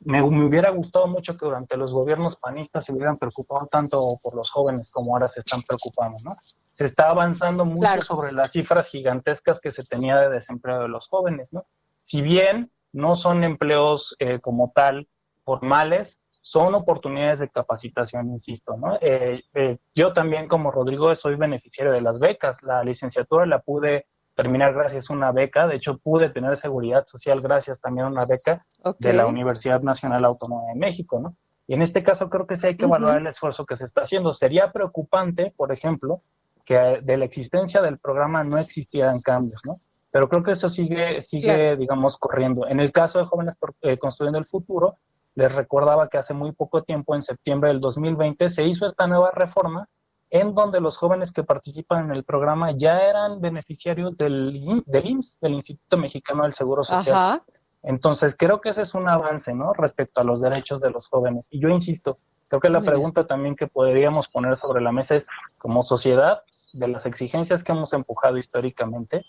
[0.00, 4.36] me, me, hubiera gustado mucho que durante los gobiernos panistas se hubieran preocupado tanto por
[4.36, 6.30] los jóvenes como ahora se están preocupando, ¿no?
[6.66, 11.08] Se está avanzando mucho sobre las cifras gigantescas que se tenía de desempleo de los
[11.08, 11.66] jóvenes, ¿no?
[12.02, 15.08] Si bien no son empleos eh, como tal
[15.44, 18.76] formales, son oportunidades de capacitación, insisto.
[18.76, 18.96] ¿no?
[19.00, 22.62] Eh, eh, yo también, como Rodrigo, soy beneficiario de las becas.
[22.62, 24.06] La licenciatura la pude
[24.38, 25.66] terminar gracias a una beca.
[25.66, 28.64] De hecho, pude tener seguridad social gracias también a una beca
[29.00, 31.18] de la Universidad Nacional Autónoma de México.
[31.18, 31.34] ¿no?
[31.66, 34.02] Y en este caso creo que sí hay que valorar el esfuerzo que se está
[34.02, 34.32] haciendo.
[34.32, 36.22] Sería preocupante, por ejemplo,
[36.64, 39.72] que de la existencia del programa no existieran cambios, ¿no?
[40.12, 42.68] Pero creo que eso sigue, sigue digamos, corriendo.
[42.68, 44.98] En el caso de Jóvenes eh, Construyendo el Futuro,
[45.34, 49.32] les recordaba que hace muy poco tiempo, en septiembre del 2020, se hizo esta nueva
[49.32, 49.88] reforma
[50.30, 55.38] en donde los jóvenes que participan en el programa ya eran beneficiarios del, del IMSS,
[55.40, 57.42] del Instituto Mexicano del Seguro Social.
[57.82, 59.72] Entonces, creo que ese es un avance, ¿no?
[59.72, 61.46] Respecto a los derechos de los jóvenes.
[61.50, 65.26] Y yo insisto, creo que la pregunta también que podríamos poner sobre la mesa es,
[65.58, 69.24] como sociedad, de las exigencias que hemos empujado históricamente,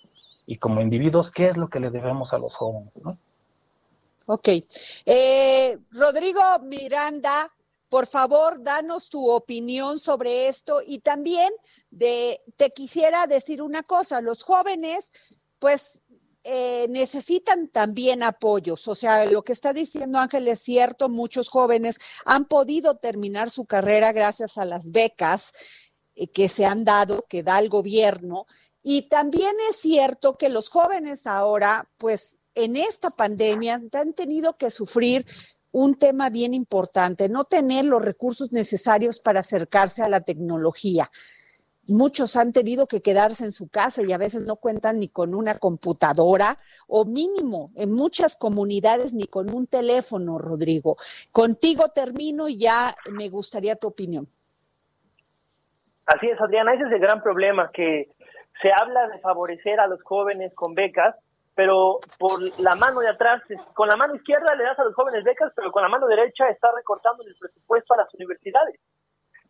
[0.46, 2.92] y como individuos, ¿qué es lo que le debemos a los jóvenes?
[3.04, 3.18] ¿no?
[4.26, 4.48] Ok.
[5.06, 7.52] Eh, Rodrigo Miranda,
[7.90, 11.52] por favor, danos tu opinión sobre esto y también
[11.90, 15.12] te quisiera decir una cosa, los jóvenes,
[15.58, 16.04] pues
[16.44, 18.88] eh, necesitan también apoyos.
[18.88, 23.66] O sea, lo que está diciendo Ángel es cierto, muchos jóvenes han podido terminar su
[23.66, 25.52] carrera gracias a las becas
[26.16, 28.46] eh, que se han dado, que da el gobierno.
[28.82, 34.72] Y también es cierto que los jóvenes ahora, pues en esta pandemia, han tenido que
[34.72, 35.26] sufrir
[35.72, 41.12] un tema bien importante, no tener los recursos necesarios para acercarse a la tecnología.
[41.88, 45.34] Muchos han tenido que quedarse en su casa y a veces no cuentan ni con
[45.34, 50.98] una computadora o mínimo en muchas comunidades ni con un teléfono, Rodrigo.
[51.32, 54.28] Contigo termino y ya me gustaría tu opinión.
[56.06, 58.10] Así es, Adriana, ese es el gran problema, que
[58.62, 61.16] se habla de favorecer a los jóvenes con becas,
[61.60, 63.44] pero por la mano de atrás,
[63.74, 66.48] con la mano izquierda le das a los jóvenes becas, pero con la mano derecha
[66.48, 68.80] está recortando el presupuesto a las universidades.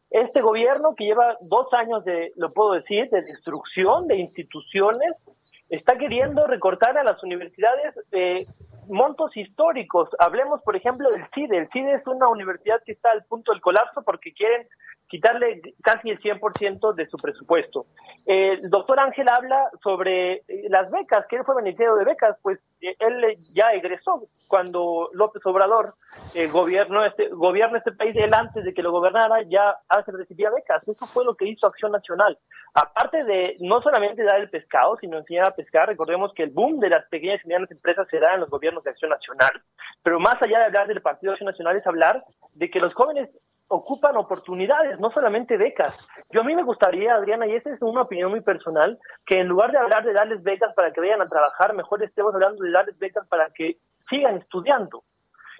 [0.10, 6.00] Este gobierno que lleva dos años de, lo puedo decir, de destrucción de instituciones, está
[6.00, 8.42] queriendo recortar a las universidades eh,
[8.88, 10.10] montos históricos.
[10.18, 11.60] Hablemos, por ejemplo, del CIDE.
[11.60, 14.68] El CIDE es una universidad que está al punto del colapso porque quieren
[15.10, 17.82] quitarle casi el 100% de su presupuesto.
[18.26, 22.60] El doctor Ángel habla sobre eh, las becas, que él fue beneficiario de becas, pues
[22.80, 25.88] eh, él ya egresó cuando López Obrador
[26.36, 30.52] eh, gobernó, este, gobierna este país, él antes de que lo gobernara ya Ángel recibía
[30.52, 30.88] becas.
[30.88, 32.38] Eso fue lo que hizo Acción Nacional.
[32.76, 36.80] Aparte de no solamente dar el pescado, sino enseñar a pescar, recordemos que el boom
[36.80, 39.64] de las pequeñas y medianas empresas se da en los gobiernos de Acción Nacional.
[40.04, 42.22] Pero más allá de hablar del Partido Acción Nacional es hablar
[42.56, 46.08] de que los jóvenes ocupan oportunidades, no solamente becas.
[46.32, 49.48] Yo a mí me gustaría, Adriana, y esa es una opinión muy personal, que en
[49.48, 52.72] lugar de hablar de darles becas para que vayan a trabajar, mejor estemos hablando de
[52.72, 53.78] darles becas para que
[54.10, 55.04] sigan estudiando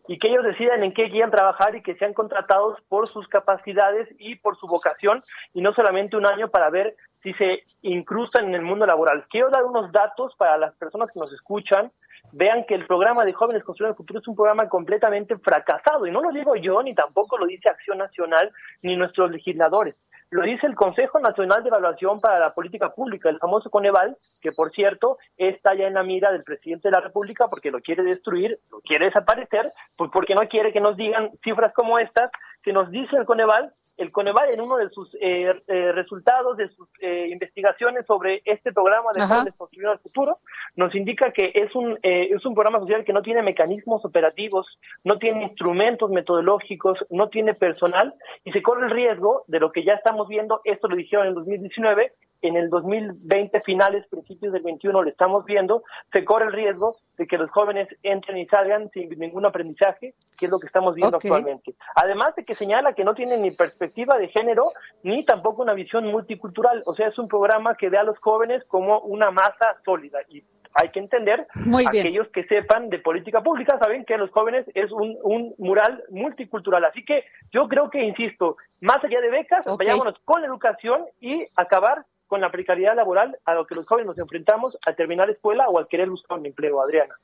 [0.08, 4.08] y que ellos decidan en qué quieran trabajar y que sean contratados por sus capacidades
[4.18, 5.20] y por su vocación
[5.54, 9.28] y no solamente un año para ver si se incrustan en el mundo laboral.
[9.30, 11.92] Quiero dar unos datos para las personas que nos escuchan
[12.32, 16.06] vean que el programa de Jóvenes Construyendo el Futuro es un programa completamente fracasado.
[16.06, 18.52] Y no lo digo yo, ni tampoco lo dice Acción Nacional,
[18.84, 20.10] ni nuestros legisladores.
[20.32, 24.52] Lo dice el Consejo Nacional de Evaluación para la Política Pública, el famoso Coneval, que
[24.52, 28.04] por cierto está ya en la mira del presidente de la República porque lo quiere
[28.04, 29.66] destruir, lo quiere desaparecer,
[29.98, 32.30] pues porque no quiere que nos digan cifras como estas,
[32.62, 33.72] que nos dice el Coneval.
[33.98, 38.72] El Coneval en uno de sus eh, eh, resultados, de sus eh, investigaciones sobre este
[38.72, 40.38] programa de Jóvenes Construyendo el Futuro,
[40.78, 45.18] nos indica que es un es un programa social que no tiene mecanismos operativos, no
[45.18, 49.94] tiene instrumentos metodológicos, no tiene personal y se corre el riesgo de lo que ya
[49.94, 55.10] estamos viendo, esto lo dijeron en 2019, en el 2020 finales, principios del 21 lo
[55.10, 59.46] estamos viendo, se corre el riesgo de que los jóvenes entren y salgan sin ningún
[59.46, 61.76] aprendizaje, que es lo que estamos viendo actualmente.
[61.96, 64.72] Además de que señala que no tiene ni perspectiva de género,
[65.04, 68.64] ni tampoco una visión multicultural, o sea, es un programa que ve a los jóvenes
[68.66, 71.48] como una masa sólida y hay que entender,
[71.88, 76.86] aquellos que sepan de política pública saben que los jóvenes es un, un, mural multicultural.
[76.86, 81.46] Así que yo creo que, insisto, más allá de becas, vayámonos con la educación y
[81.56, 85.68] acabar con la precariedad laboral a lo que los jóvenes nos enfrentamos al terminar escuela
[85.68, 87.16] o al querer buscar un empleo, Adriana.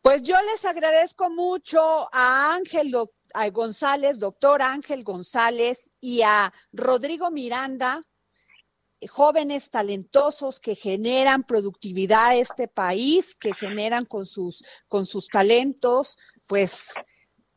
[0.00, 1.80] Pues yo les agradezco mucho
[2.12, 2.92] a Ángel
[3.34, 8.02] a González, doctor Ángel González, y a Rodrigo Miranda,
[9.08, 16.16] jóvenes talentosos que generan productividad a este país, que generan con sus, con sus talentos,
[16.48, 16.94] pues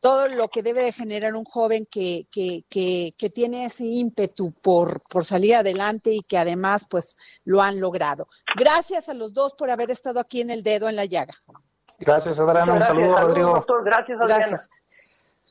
[0.00, 4.52] todo lo que debe de generar un joven que, que, que, que tiene ese ímpetu
[4.52, 8.28] por, por, salir adelante y que además pues lo han logrado.
[8.56, 11.34] Gracias a los dos por haber estado aquí en el dedo en la llaga.
[11.98, 12.74] Gracias, Adriana.
[12.74, 13.54] Un saludo, Rodrigo.
[13.54, 13.84] Doctor.
[13.84, 14.46] Gracias, Adriana.
[14.46, 14.70] Gracias.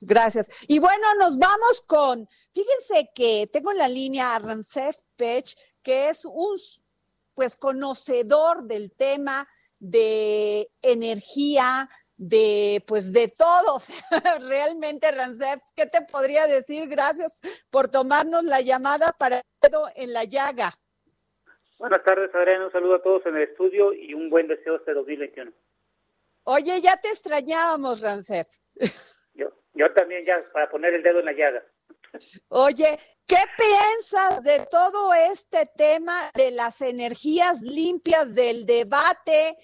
[0.01, 0.49] Gracias.
[0.67, 6.09] Y bueno, nos vamos con, fíjense que tengo en la línea a Rancef Pech, que
[6.09, 6.57] es un
[7.35, 9.47] pues conocedor del tema
[9.79, 13.89] de energía, de pues de todos.
[14.41, 16.87] Realmente, Rancef, ¿qué te podría decir?
[16.87, 17.39] Gracias
[17.69, 19.41] por tomarnos la llamada para
[19.95, 20.71] en la llaga.
[21.77, 22.65] Buenas tardes, Adriana.
[22.65, 25.51] Un saludo a todos en el estudio y un buen deseo este 2021.
[26.45, 28.47] Oye, ya te extrañábamos, Rancef.
[29.33, 31.63] Yo, yo también ya, para poner el dedo en la llaga.
[32.47, 39.57] Oye, ¿qué piensas de todo este tema de las energías limpias, del debate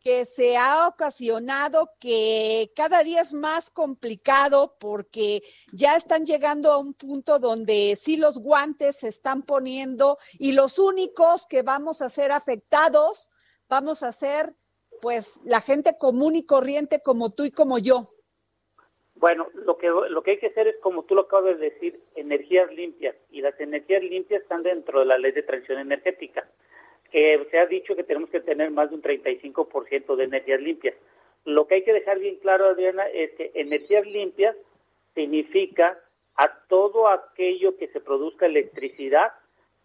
[0.00, 5.42] que se ha ocasionado, que cada día es más complicado porque
[5.72, 10.78] ya están llegando a un punto donde sí los guantes se están poniendo y los
[10.78, 13.30] únicos que vamos a ser afectados
[13.68, 14.54] vamos a ser
[15.00, 18.06] pues la gente común y corriente como tú y como yo.
[19.16, 21.98] Bueno, lo que, lo que hay que hacer es, como tú lo acabas de decir,
[22.14, 23.16] energías limpias.
[23.30, 26.46] Y las energías limpias están dentro de la ley de transición energética,
[27.10, 30.94] que se ha dicho que tenemos que tener más de un 35% de energías limpias.
[31.44, 34.56] Lo que hay que dejar bien claro, Adriana, es que energías limpias
[35.14, 35.94] significa
[36.36, 39.32] a todo aquello que se produzca electricidad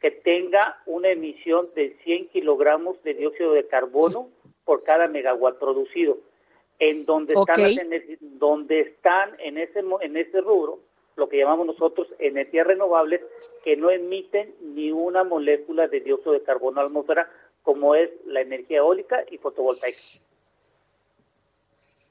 [0.02, 4.30] que tenga una emisión de 100 kilogramos de dióxido de carbono
[4.66, 6.18] por cada megawatt producido
[6.82, 7.62] en donde están
[8.40, 10.80] donde están en ese en ese rubro
[11.16, 13.22] lo que llamamos nosotros energías renovables
[13.64, 18.10] que no emiten ni una molécula de dióxido de carbono a la atmósfera como es
[18.26, 20.00] la energía eólica y fotovoltaica.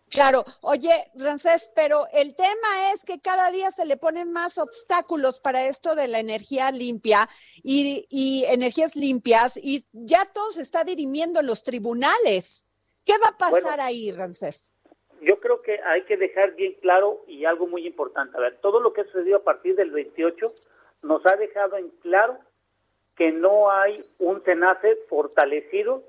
[0.09, 5.41] Claro, oye, Rancés, pero el tema es que cada día se le ponen más obstáculos
[5.41, 7.29] para esto de la energía limpia
[7.63, 12.67] y, y energías limpias y ya todo se está dirimiendo en los tribunales.
[13.05, 14.73] ¿Qué va a pasar ahí, Rancés?
[15.23, 18.37] Yo creo que hay que dejar bien claro y algo muy importante.
[18.39, 20.47] A ver, todo lo que ha sucedido a partir del 28
[21.03, 22.39] nos ha dejado en claro
[23.17, 26.05] que no hay un SENACE fortalecido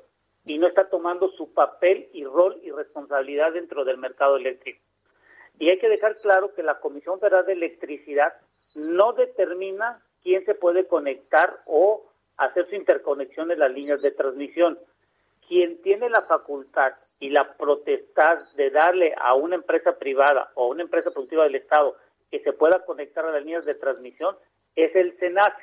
[0.46, 4.82] y no está tomando su papel y rol y responsabilidad dentro del mercado eléctrico.
[5.60, 8.34] Y hay que dejar claro que la Comisión Federal de Electricidad
[8.76, 14.80] no determina quién se puede conectar o hacer su interconexión en las líneas de transmisión
[15.52, 20.68] quien tiene la facultad y la protestad de darle a una empresa privada o a
[20.68, 21.98] una empresa productiva del Estado
[22.30, 24.34] que se pueda conectar a las líneas de transmisión
[24.78, 25.62] es el SENAC,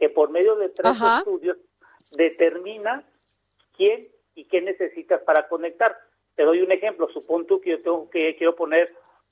[0.00, 1.58] que por medio de tres estudios
[2.16, 3.04] determina
[3.76, 4.00] quién
[4.34, 5.96] y qué necesitas para conectar.
[6.34, 8.88] Te doy un ejemplo, supón tú que yo tengo que quiero poner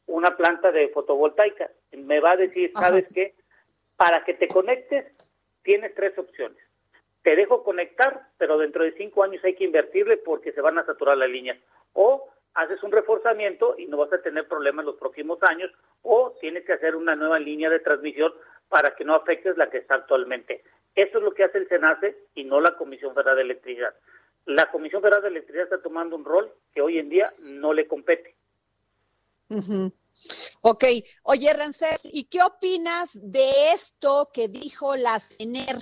[0.07, 1.73] una planta de fotovoltaica.
[1.91, 3.35] Me va a decir, ¿sabes qué?
[3.97, 5.07] Para que te conectes,
[5.65, 6.68] tienes tres opciones
[7.23, 10.87] te dejo conectar, pero dentro de cinco años hay que invertirle porque se van a
[10.87, 11.59] saturar las líneas.
[11.93, 15.71] O haces un reforzamiento y no vas a tener problemas los próximos años,
[16.03, 18.33] o tienes que hacer una nueva línea de transmisión
[18.69, 20.61] para que no afectes la que está actualmente.
[20.95, 23.95] Eso es lo que hace el SENACE y no la Comisión Federal de Electricidad.
[24.47, 27.87] La Comisión Federal de Electricidad está tomando un rol que hoy en día no le
[27.87, 28.35] compete.
[30.63, 30.85] Ok,
[31.23, 35.77] oye Rancés, ¿y qué opinas de esto que dijo la CENER?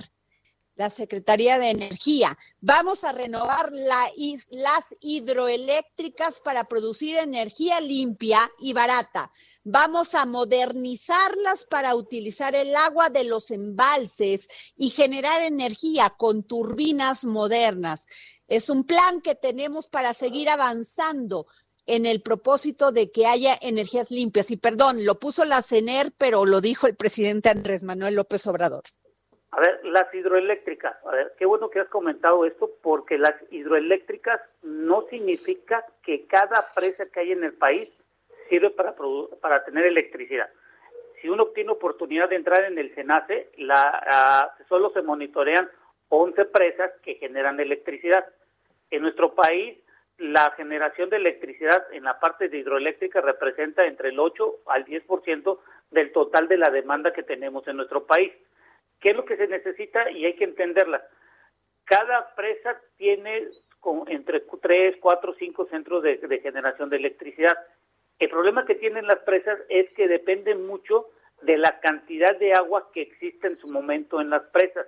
[0.77, 2.37] La Secretaría de Energía.
[2.61, 4.11] Vamos a renovar la,
[4.51, 9.31] las hidroeléctricas para producir energía limpia y barata.
[9.63, 14.47] Vamos a modernizarlas para utilizar el agua de los embalses
[14.77, 18.05] y generar energía con turbinas modernas.
[18.47, 21.47] Es un plan que tenemos para seguir avanzando
[21.87, 24.51] en el propósito de que haya energías limpias.
[24.51, 28.83] Y perdón, lo puso la CENER, pero lo dijo el presidente Andrés Manuel López Obrador.
[29.57, 34.39] A ver, las hidroeléctricas, a ver, qué bueno que has comentado esto, porque las hidroeléctricas
[34.61, 37.91] no significa que cada presa que hay en el país
[38.49, 38.93] sirve para,
[39.41, 40.47] para tener electricidad.
[41.19, 45.67] Si uno tiene oportunidad de entrar en el SENACE, la, solo se monitorean
[46.09, 48.27] 11 presas que generan electricidad.
[48.91, 49.75] En nuestro país,
[50.19, 55.59] la generación de electricidad en la parte de hidroeléctrica representa entre el 8 al 10%
[55.89, 58.31] del total de la demanda que tenemos en nuestro país.
[58.99, 60.09] ¿Qué es lo que se necesita?
[60.11, 61.05] Y hay que entenderla.
[61.85, 63.49] Cada presa tiene
[64.07, 67.57] entre 3, 4, 5 centros de, generación de electricidad.
[68.19, 71.07] El problema que tienen las presas es que dependen mucho
[71.43, 74.87] de la cantidad de agua que existe en su momento en las presas.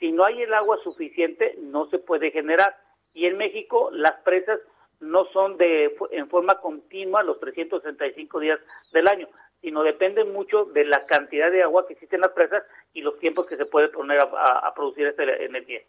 [0.00, 2.76] Si no hay el agua suficiente, no se puede generar.
[3.12, 4.58] Y en México las presas
[5.00, 8.58] no son de en forma continua los 365 días
[8.92, 9.28] del año,
[9.64, 12.62] sino dependen mucho de la cantidad de agua que existe en las presas
[12.92, 15.80] y los tiempos que se puede poner a, producir esta energía.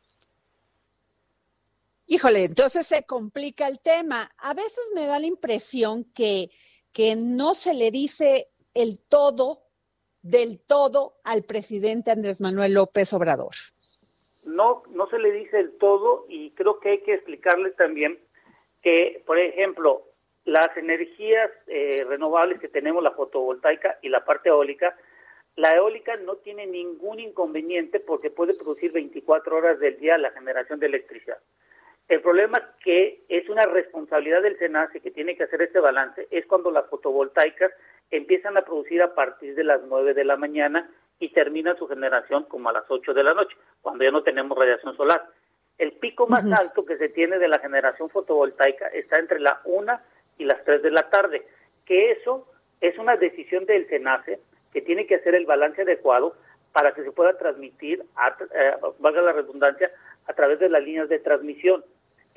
[2.08, 4.32] Híjole, entonces se complica el tema.
[4.38, 6.50] A veces me da la impresión que,
[6.94, 9.64] que no se le dice el todo,
[10.22, 13.56] del todo, al presidente Andrés Manuel López Obrador.
[14.46, 18.20] No, no se le dice el todo y creo que hay que explicarle también
[18.82, 20.15] que, por ejemplo,
[20.46, 24.96] las energías eh, renovables que tenemos, la fotovoltaica y la parte eólica,
[25.56, 30.80] la eólica no tiene ningún inconveniente porque puede producir 24 horas del día la generación
[30.80, 31.40] de electricidad.
[32.08, 36.46] El problema que es una responsabilidad del SENACE que tiene que hacer este balance es
[36.46, 37.72] cuando las fotovoltaicas
[38.12, 40.88] empiezan a producir a partir de las 9 de la mañana
[41.20, 44.56] y terminan su generación como a las 8 de la noche, cuando ya no tenemos
[44.56, 45.26] radiación solar.
[45.78, 50.00] El pico más alto que se tiene de la generación fotovoltaica está entre la 1
[50.38, 51.44] y las 3 de la tarde,
[51.86, 52.48] que eso
[52.82, 54.40] es una decisión del SENACE
[54.74, 56.36] que tiene que hacer el balance adecuado
[56.74, 59.90] para que se pueda transmitir, a, eh, valga la redundancia,
[60.28, 61.84] a través de las líneas de transmisión.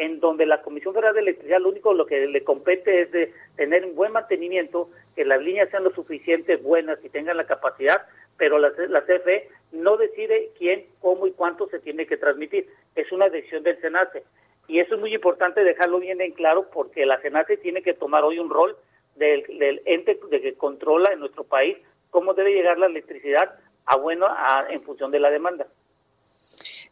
[0.01, 3.34] en donde la Comisión Federal de Electricidad lo único lo que le compete es de
[3.57, 8.07] tener un buen mantenimiento, que las líneas sean lo suficiente buenas y tengan la capacidad,
[8.36, 12.68] pero la, la CFE no decide quién, cómo y cuánto se tiene que transmitir.
[12.94, 14.22] Es una decisión del SENACE.
[14.69, 18.23] Y eso es muy importante dejarlo bien en claro porque la SENACE tiene que tomar
[18.23, 18.77] hoy un rol
[19.16, 21.79] del, ente de que controla en nuestro país
[22.11, 25.66] cómo debe llegar la electricidad a bueno a, en función de la demanda.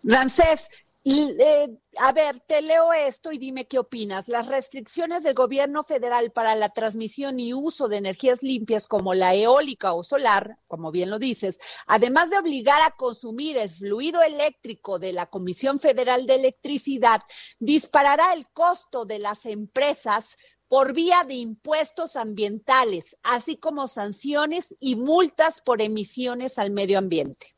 [0.03, 1.69] Rancés, eh,
[2.01, 4.27] a ver, te leo esto y dime qué opinas.
[4.27, 9.33] Las restricciones del gobierno federal para la transmisión y uso de energías limpias como la
[9.33, 14.99] eólica o solar, como bien lo dices, además de obligar a consumir el fluido eléctrico
[14.99, 17.23] de la Comisión Federal de Electricidad,
[17.61, 20.37] disparará el costo de las empresas
[20.67, 27.55] por vía de impuestos ambientales, así como sanciones y multas por emisiones al medio ambiente.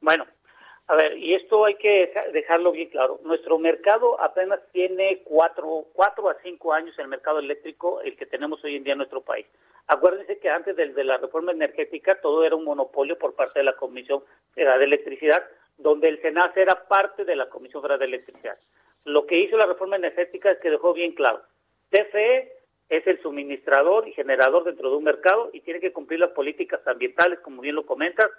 [0.00, 0.24] Bueno,
[0.88, 3.18] a ver, y esto hay que dejarlo bien claro.
[3.24, 8.62] Nuestro mercado apenas tiene cuatro, cuatro a cinco años el mercado eléctrico, el que tenemos
[8.64, 9.46] hoy en día en nuestro país.
[9.86, 13.64] Acuérdense que antes de, de la reforma energética todo era un monopolio por parte de
[13.64, 14.22] la Comisión
[14.54, 15.42] Federal de Electricidad,
[15.78, 18.56] donde el SENACE era parte de la Comisión Federal de Electricidad.
[19.06, 21.42] Lo que hizo la reforma energética es que dejó bien claro,
[21.90, 22.52] TFE
[22.88, 26.86] es el suministrador y generador dentro de un mercado y tiene que cumplir las políticas
[26.86, 28.30] ambientales, como bien lo comentas,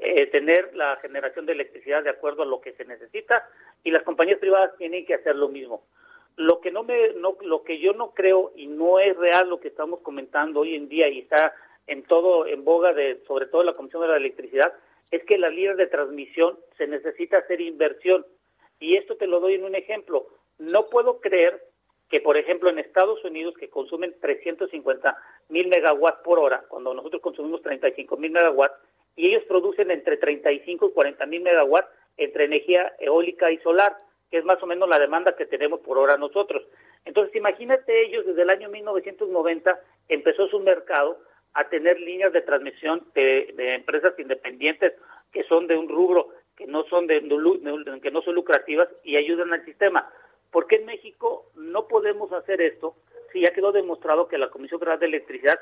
[0.00, 3.48] eh, tener la generación de electricidad de acuerdo a lo que se necesita
[3.82, 5.82] y las compañías privadas tienen que hacer lo mismo.
[6.36, 9.58] Lo que no me, no, lo que yo no creo y no es real lo
[9.58, 11.52] que estamos comentando hoy en día y está
[11.88, 14.72] en todo en boga de, sobre todo la Comisión de la Electricidad,
[15.10, 18.24] es que las líneas de transmisión se necesita hacer inversión
[18.78, 20.28] y esto te lo doy en un ejemplo.
[20.58, 21.60] No puedo creer
[22.08, 25.16] que, por ejemplo, en Estados Unidos, que consumen 350
[25.48, 28.78] mil megawatts por hora, cuando nosotros consumimos 35 mil megawatts,
[29.18, 33.96] y ellos producen entre 35 y 40 mil megawatts entre energía eólica y solar,
[34.30, 36.62] que es más o menos la demanda que tenemos por hora nosotros.
[37.04, 41.18] Entonces, imagínate ellos, desde el año 1990 empezó su mercado
[41.54, 44.92] a tener líneas de transmisión de, empresas independientes
[45.32, 47.20] que son de un rubro que no son de,
[48.00, 50.08] que no son lucrativas y ayudan al sistema.
[50.52, 52.94] ¿Por qué en México no podemos hacer esto
[53.32, 55.58] si ya quedó demostrado que la Comisión Federal de Electricidad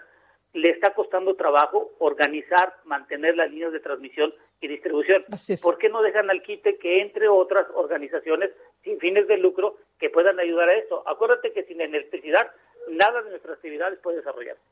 [0.56, 5.24] le está costando trabajo organizar, mantener las líneas de transmisión y distribución.
[5.62, 8.50] ¿Por qué no dejan al quite que entre otras organizaciones
[8.82, 11.02] sin fines de lucro que puedan ayudar a esto?
[11.06, 12.50] Acuérdate que sin electricidad
[12.88, 14.62] nada de nuestras actividades puede desarrollarse.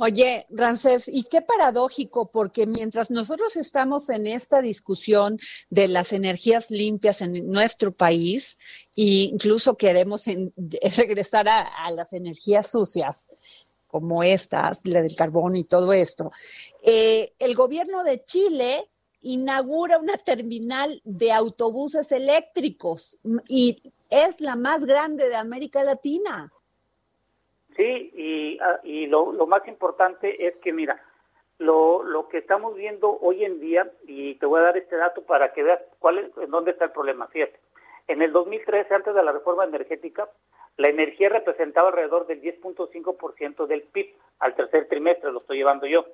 [0.00, 5.40] Oye, Rancés, y qué paradójico, porque mientras nosotros estamos en esta discusión
[5.70, 8.58] de las energías limpias en nuestro país,
[8.96, 10.26] e incluso queremos
[10.96, 13.28] regresar a, las energías sucias,
[13.88, 16.30] como estas, la del carbón y todo esto,
[16.84, 18.88] eh, el gobierno de Chile
[19.22, 23.18] inaugura una terminal de autobuses eléctricos
[23.48, 26.52] y es la más grande de América Latina.
[27.76, 31.00] Sí, y, ah, y lo, lo, más importante es que, mira,
[31.58, 35.22] lo, lo que estamos viendo hoy en día, y te voy a dar este dato
[35.22, 37.28] para que veas cuál es, dónde está el problema.
[37.28, 37.58] Fíjate,
[38.08, 40.28] en el 2013, antes de la reforma energética,
[40.78, 46.06] la energía representaba alrededor del 10.5% del PIB al tercer trimestre, lo estoy llevando yo,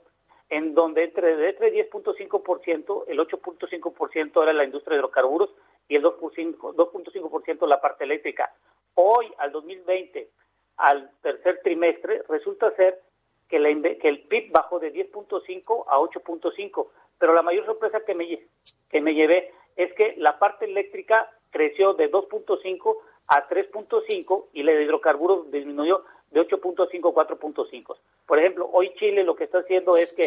[0.49, 5.55] en donde entre, entre 10.5%, el 8.5% era la industria de hidrocarburos
[5.87, 8.55] y el 2.5% la parte eléctrica.
[8.95, 10.31] Hoy, al 2020,
[10.79, 13.03] al tercer trimestre, resulta ser
[13.49, 16.89] que, la, que el PIB bajó de 10.5 a 8.5,
[17.19, 18.41] pero la mayor sorpresa que me,
[18.89, 22.97] que me llevé es que la parte eléctrica creció de 2.5
[23.29, 27.97] a 3.5 y la de hidrocarburos disminuyó de 8.5 a 4.5.
[28.27, 30.25] Por ejemplo, hoy Chile lo que está haciendo es que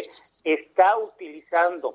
[0.52, 1.94] está utilizando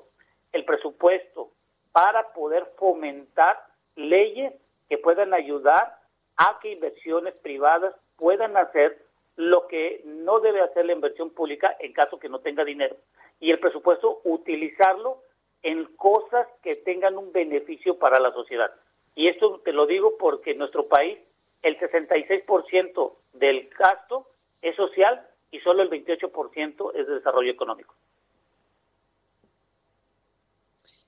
[0.52, 1.50] el presupuesto
[1.92, 3.56] para poder fomentar
[3.96, 4.52] leyes
[4.88, 5.98] que puedan ayudar
[6.36, 9.04] a que inversiones privadas puedan hacer
[9.36, 12.96] lo que no debe hacer la inversión pública en caso que no tenga dinero.
[13.40, 15.22] Y el presupuesto utilizarlo
[15.62, 18.70] en cosas que tengan un beneficio para la sociedad.
[19.14, 21.18] Y esto te lo digo porque en nuestro país
[21.62, 24.24] el 66% del gasto
[24.62, 27.94] es social y solo el 28% es de desarrollo económico.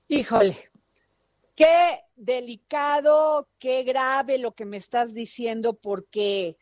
[0.07, 0.55] Híjole,
[1.55, 6.57] qué delicado, qué grave lo que me estás diciendo, porque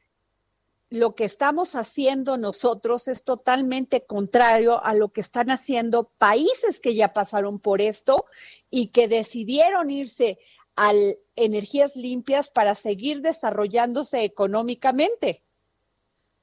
[0.90, 6.96] lo que estamos haciendo nosotros es totalmente contrario a lo que están haciendo países que
[6.96, 8.26] ya pasaron por esto
[8.72, 10.40] y que decidieron irse
[10.76, 10.92] a
[11.36, 15.42] energías limpias para seguir desarrollándose económicamente.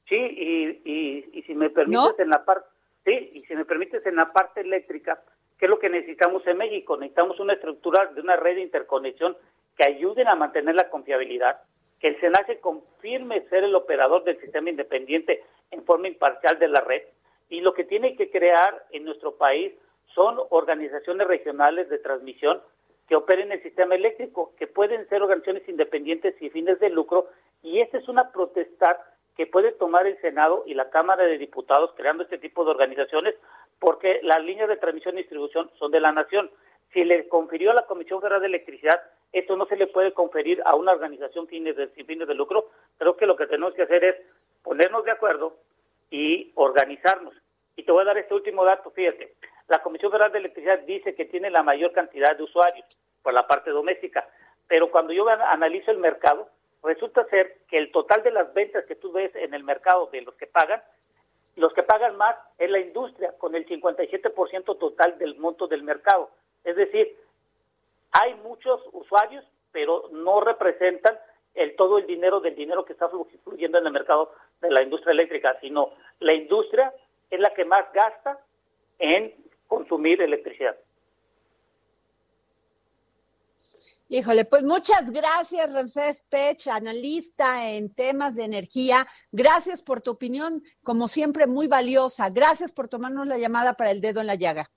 [0.08, 2.68] Sí, y, y, si me permites en la parte,
[3.04, 5.22] sí, y si me permites en la parte eléctrica,
[5.58, 6.96] ¿qué es lo que necesitamos en México?
[6.96, 11.60] Necesitamos una estructura de una red de interconexión que que ayuden a mantener la confiabilidad,
[12.00, 16.80] que el SENACE confirme ser el operador del sistema independiente en forma imparcial de la
[16.80, 17.02] red,
[17.48, 19.72] y lo que tiene que crear en nuestro país
[20.14, 22.60] son organizaciones regionales de transmisión
[23.12, 27.28] que operen el sistema eléctrico, que pueden ser organizaciones independientes y fines de lucro,
[27.62, 29.04] y esta es una protesta
[29.36, 33.34] que puede tomar el Senado y la Cámara de Diputados creando este tipo de organizaciones,
[33.78, 36.50] porque las líneas de transmisión y distribución son de la nación.
[36.94, 39.02] Si le confirió a la Comisión Federal de Electricidad,
[39.34, 41.66] esto no se le puede conferir a una organización sin
[42.06, 42.70] fines de lucro.
[42.96, 44.16] Creo que lo que tenemos que hacer es
[44.62, 45.58] ponernos de acuerdo
[46.10, 47.34] y organizarnos.
[47.76, 49.34] Y te voy a dar este último dato, fíjate.
[49.72, 52.84] La Comisión Federal de Electricidad dice que tiene la mayor cantidad de usuarios
[53.22, 54.28] por la parte doméstica,
[54.68, 56.46] pero cuando yo analizo el mercado,
[56.82, 60.20] resulta ser que el total de las ventas que tú ves en el mercado de
[60.20, 60.82] los que pagan,
[61.56, 66.28] los que pagan más es la industria, con el 57% total del monto del mercado.
[66.64, 67.16] Es decir,
[68.10, 71.18] hay muchos usuarios, pero no representan
[71.54, 75.12] el todo el dinero del dinero que está fluyendo en el mercado de la industria
[75.12, 76.92] eléctrica, sino la industria
[77.30, 78.38] es la que más gasta
[78.98, 79.42] en
[79.72, 80.76] consumir electricidad.
[84.10, 89.06] Híjole, pues muchas gracias, Ramsés Pech, analista en temas de energía.
[89.30, 92.28] Gracias por tu opinión, como siempre, muy valiosa.
[92.28, 94.70] Gracias por tomarnos la llamada para el dedo en la llaga.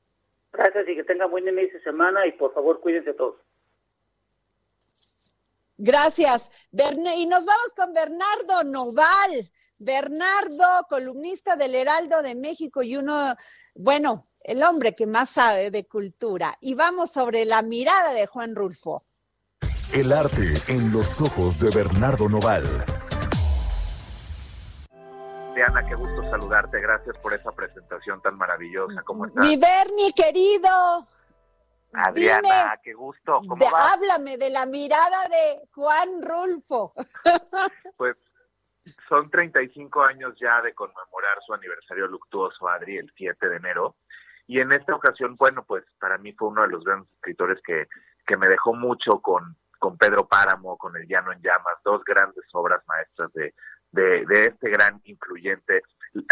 [0.53, 3.35] Gracias y que tenga buen inicio de semana y por favor cuídense todos.
[5.77, 6.69] Gracias.
[6.71, 9.51] y nos vamos con Bernardo Noval.
[9.77, 13.35] Bernardo, columnista del Heraldo de México y uno,
[13.73, 16.55] bueno, el hombre que más sabe de cultura.
[16.61, 19.03] Y vamos sobre la mirada de Juan Rulfo.
[19.91, 22.63] El arte en los ojos de Bernardo Noval.
[25.55, 26.79] Diana, qué gusto saludarte.
[26.79, 29.01] Gracias por esa presentación tan maravillosa.
[29.03, 29.43] ¿Cómo estás?
[29.43, 31.07] Mi Bernie, querido.
[31.93, 33.41] Adriana, qué gusto.
[33.47, 36.91] ¿Cómo Háblame de la mirada de Juan Rulfo.
[37.97, 38.35] Pues
[39.07, 43.95] son 35 años ya de conmemorar su aniversario luctuoso, Adri, el 7 de enero.
[44.47, 47.87] Y en esta ocasión, bueno, pues para mí fue uno de los grandes escritores que,
[48.25, 52.45] que me dejó mucho con, con Pedro Páramo, con El Llano en Llamas, dos grandes
[52.53, 53.53] obras maestras de,
[53.91, 55.81] de, este gran influyente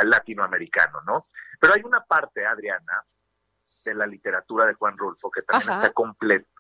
[0.04, 1.24] latinoamericano, ¿no?
[1.60, 2.94] Pero hay una parte, Adriana,
[3.86, 5.94] de la literatura de Juan Rulfo que también está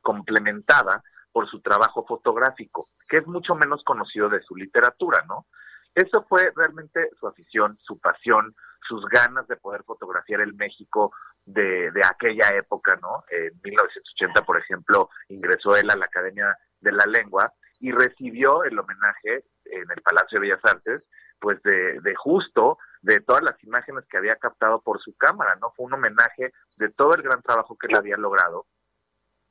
[0.01, 5.47] complementada por su trabajo fotográfico, que es mucho menos conocido de su literatura, ¿no?
[5.95, 8.55] Eso fue realmente su afición, su pasión,
[8.87, 11.11] sus ganas de poder fotografiar el México
[11.45, 13.23] de, aquella época, ¿no?
[13.29, 18.77] En 1980, por ejemplo, ingresó él a la Academia de la Lengua y recibió el
[18.77, 21.03] homenaje en el Palacio de Bellas Artes,
[21.39, 25.71] pues de, justo de todas las imágenes que había captado por su cámara, ¿no?
[25.75, 28.65] Fue un homenaje de todo el gran trabajo que él había logrado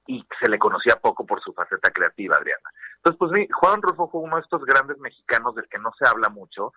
[0.07, 2.71] y se le conocía poco por su faceta creativa, Adriana.
[2.97, 6.29] Entonces, pues Juan Rufo fue uno de estos grandes mexicanos del que no se habla
[6.29, 6.73] mucho,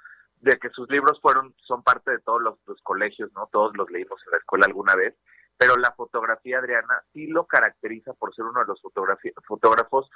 [0.46, 3.50] de que sus libros fueron, son parte de todos los, colegios, ¿no?
[3.52, 5.16] Todos los leímos en la escuela alguna vez,
[5.58, 8.80] pero la fotografía, Adriana, sí lo caracteriza por ser uno de los
[9.48, 10.10] fotógrafos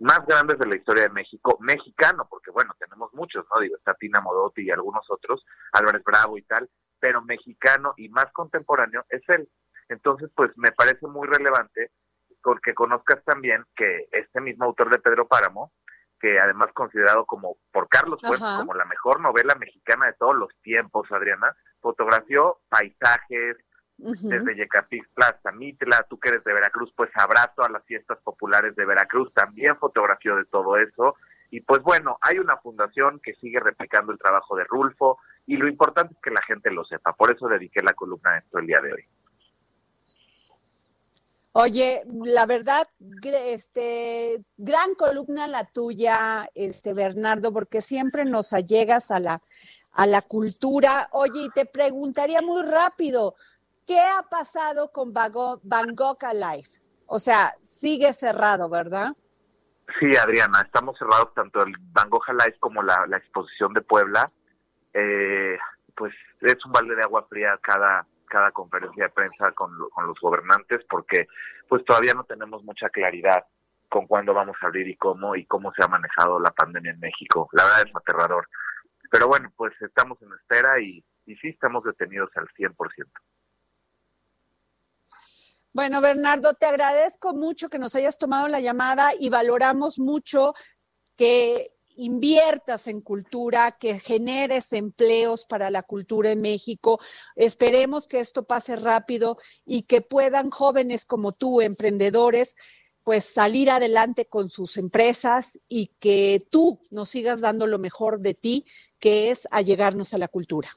[0.00, 3.60] más grandes de la historia de México, mexicano, porque bueno, tenemos muchos, ¿no?
[3.60, 9.04] Digo, está Modotti y algunos otros, Álvarez Bravo y tal, pero mexicano y más contemporáneo
[9.10, 9.50] es él.
[9.90, 11.90] Entonces, pues me parece muy relevante
[12.42, 15.72] porque conozcas también que este mismo autor de Pedro Páramo,
[16.22, 20.50] que además considerado como por Carlos Fuentes como la mejor novela mexicana de todos los
[20.62, 23.56] tiempos, Adriana, fotografió paisajes,
[23.96, 28.74] desde Yecapixtla hasta Mitla, tú que eres de Veracruz, pues abrazo a las fiestas populares
[28.76, 31.16] de Veracruz, también fotografió de todo eso.
[31.50, 35.68] Y pues bueno, hay una fundación que sigue replicando el trabajo de Rulfo y lo
[35.68, 37.12] importante es que la gente lo sepa.
[37.12, 39.04] Por eso dediqué la columna a esto el día de hoy.
[41.54, 42.88] Oye, la verdad,
[43.22, 49.38] este, gran columna la tuya, este Bernardo, porque siempre nos allegas a la,
[49.92, 51.08] a la cultura.
[51.12, 53.34] Oye, y te preguntaría muy rápido,
[53.86, 56.68] ¿qué ha pasado con Gogh Alive?
[57.08, 59.12] O sea, sigue cerrado, ¿verdad?
[60.00, 61.74] Sí, Adriana, estamos cerrados tanto el
[62.08, 64.26] Gogh Alive como la, exposición de Puebla.
[64.94, 65.58] Eh,
[65.94, 70.78] pues es un balde de agua fría cada cada conferencia de prensa con, los gobernantes
[70.88, 71.26] porque
[71.68, 73.44] pues todavía no tenemos mucha claridad
[73.90, 77.00] con cuándo vamos a abrir y cómo y cómo se ha manejado la pandemia en
[77.00, 77.50] México.
[77.52, 78.48] La verdad es aterrador.
[79.10, 82.74] Pero bueno, pues estamos en espera y, sí estamos detenidos al 100%.
[85.74, 90.54] Bueno, Bernardo, te agradezco mucho que nos hayas tomado la llamada y valoramos mucho
[91.18, 91.66] que
[91.96, 97.00] inviertas en cultura, que generes empleos para la cultura en México.
[97.36, 102.56] Esperemos que esto pase rápido y que puedan jóvenes como tú, emprendedores,
[103.04, 108.34] pues salir adelante con sus empresas y que tú nos sigas dando lo mejor de
[108.34, 108.64] ti,
[109.00, 110.68] que es allegarnos a la cultura.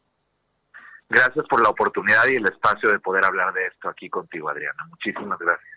[1.07, 4.85] Gracias por la oportunidad y el espacio de poder hablar de esto aquí contigo, Adriana.
[4.89, 5.69] Muchísimas gracias.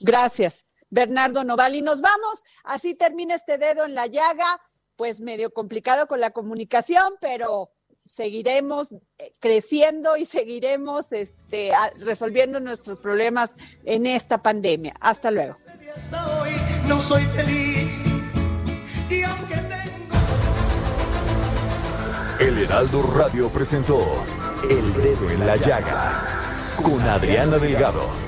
[0.00, 0.66] Gracias.
[0.90, 1.74] Bernardo Noval.
[1.74, 2.44] Y nos vamos.
[2.64, 4.60] Así termina este dedo en la llaga,
[4.96, 11.72] pues medio complicado con la comunicación, pero seguiremos eh, creciendo y seguiremos este,
[12.04, 13.50] resolviendo nuestros problemas
[13.84, 14.94] en esta pandemia.
[15.00, 15.56] Hasta luego.
[15.96, 16.50] Hasta hoy
[16.86, 18.04] no soy feliz
[19.10, 19.88] y aunque tengo...
[22.40, 24.00] El Heraldo Radio presentó
[24.70, 28.27] El Dedo en la Llaga con Adriana Delgado.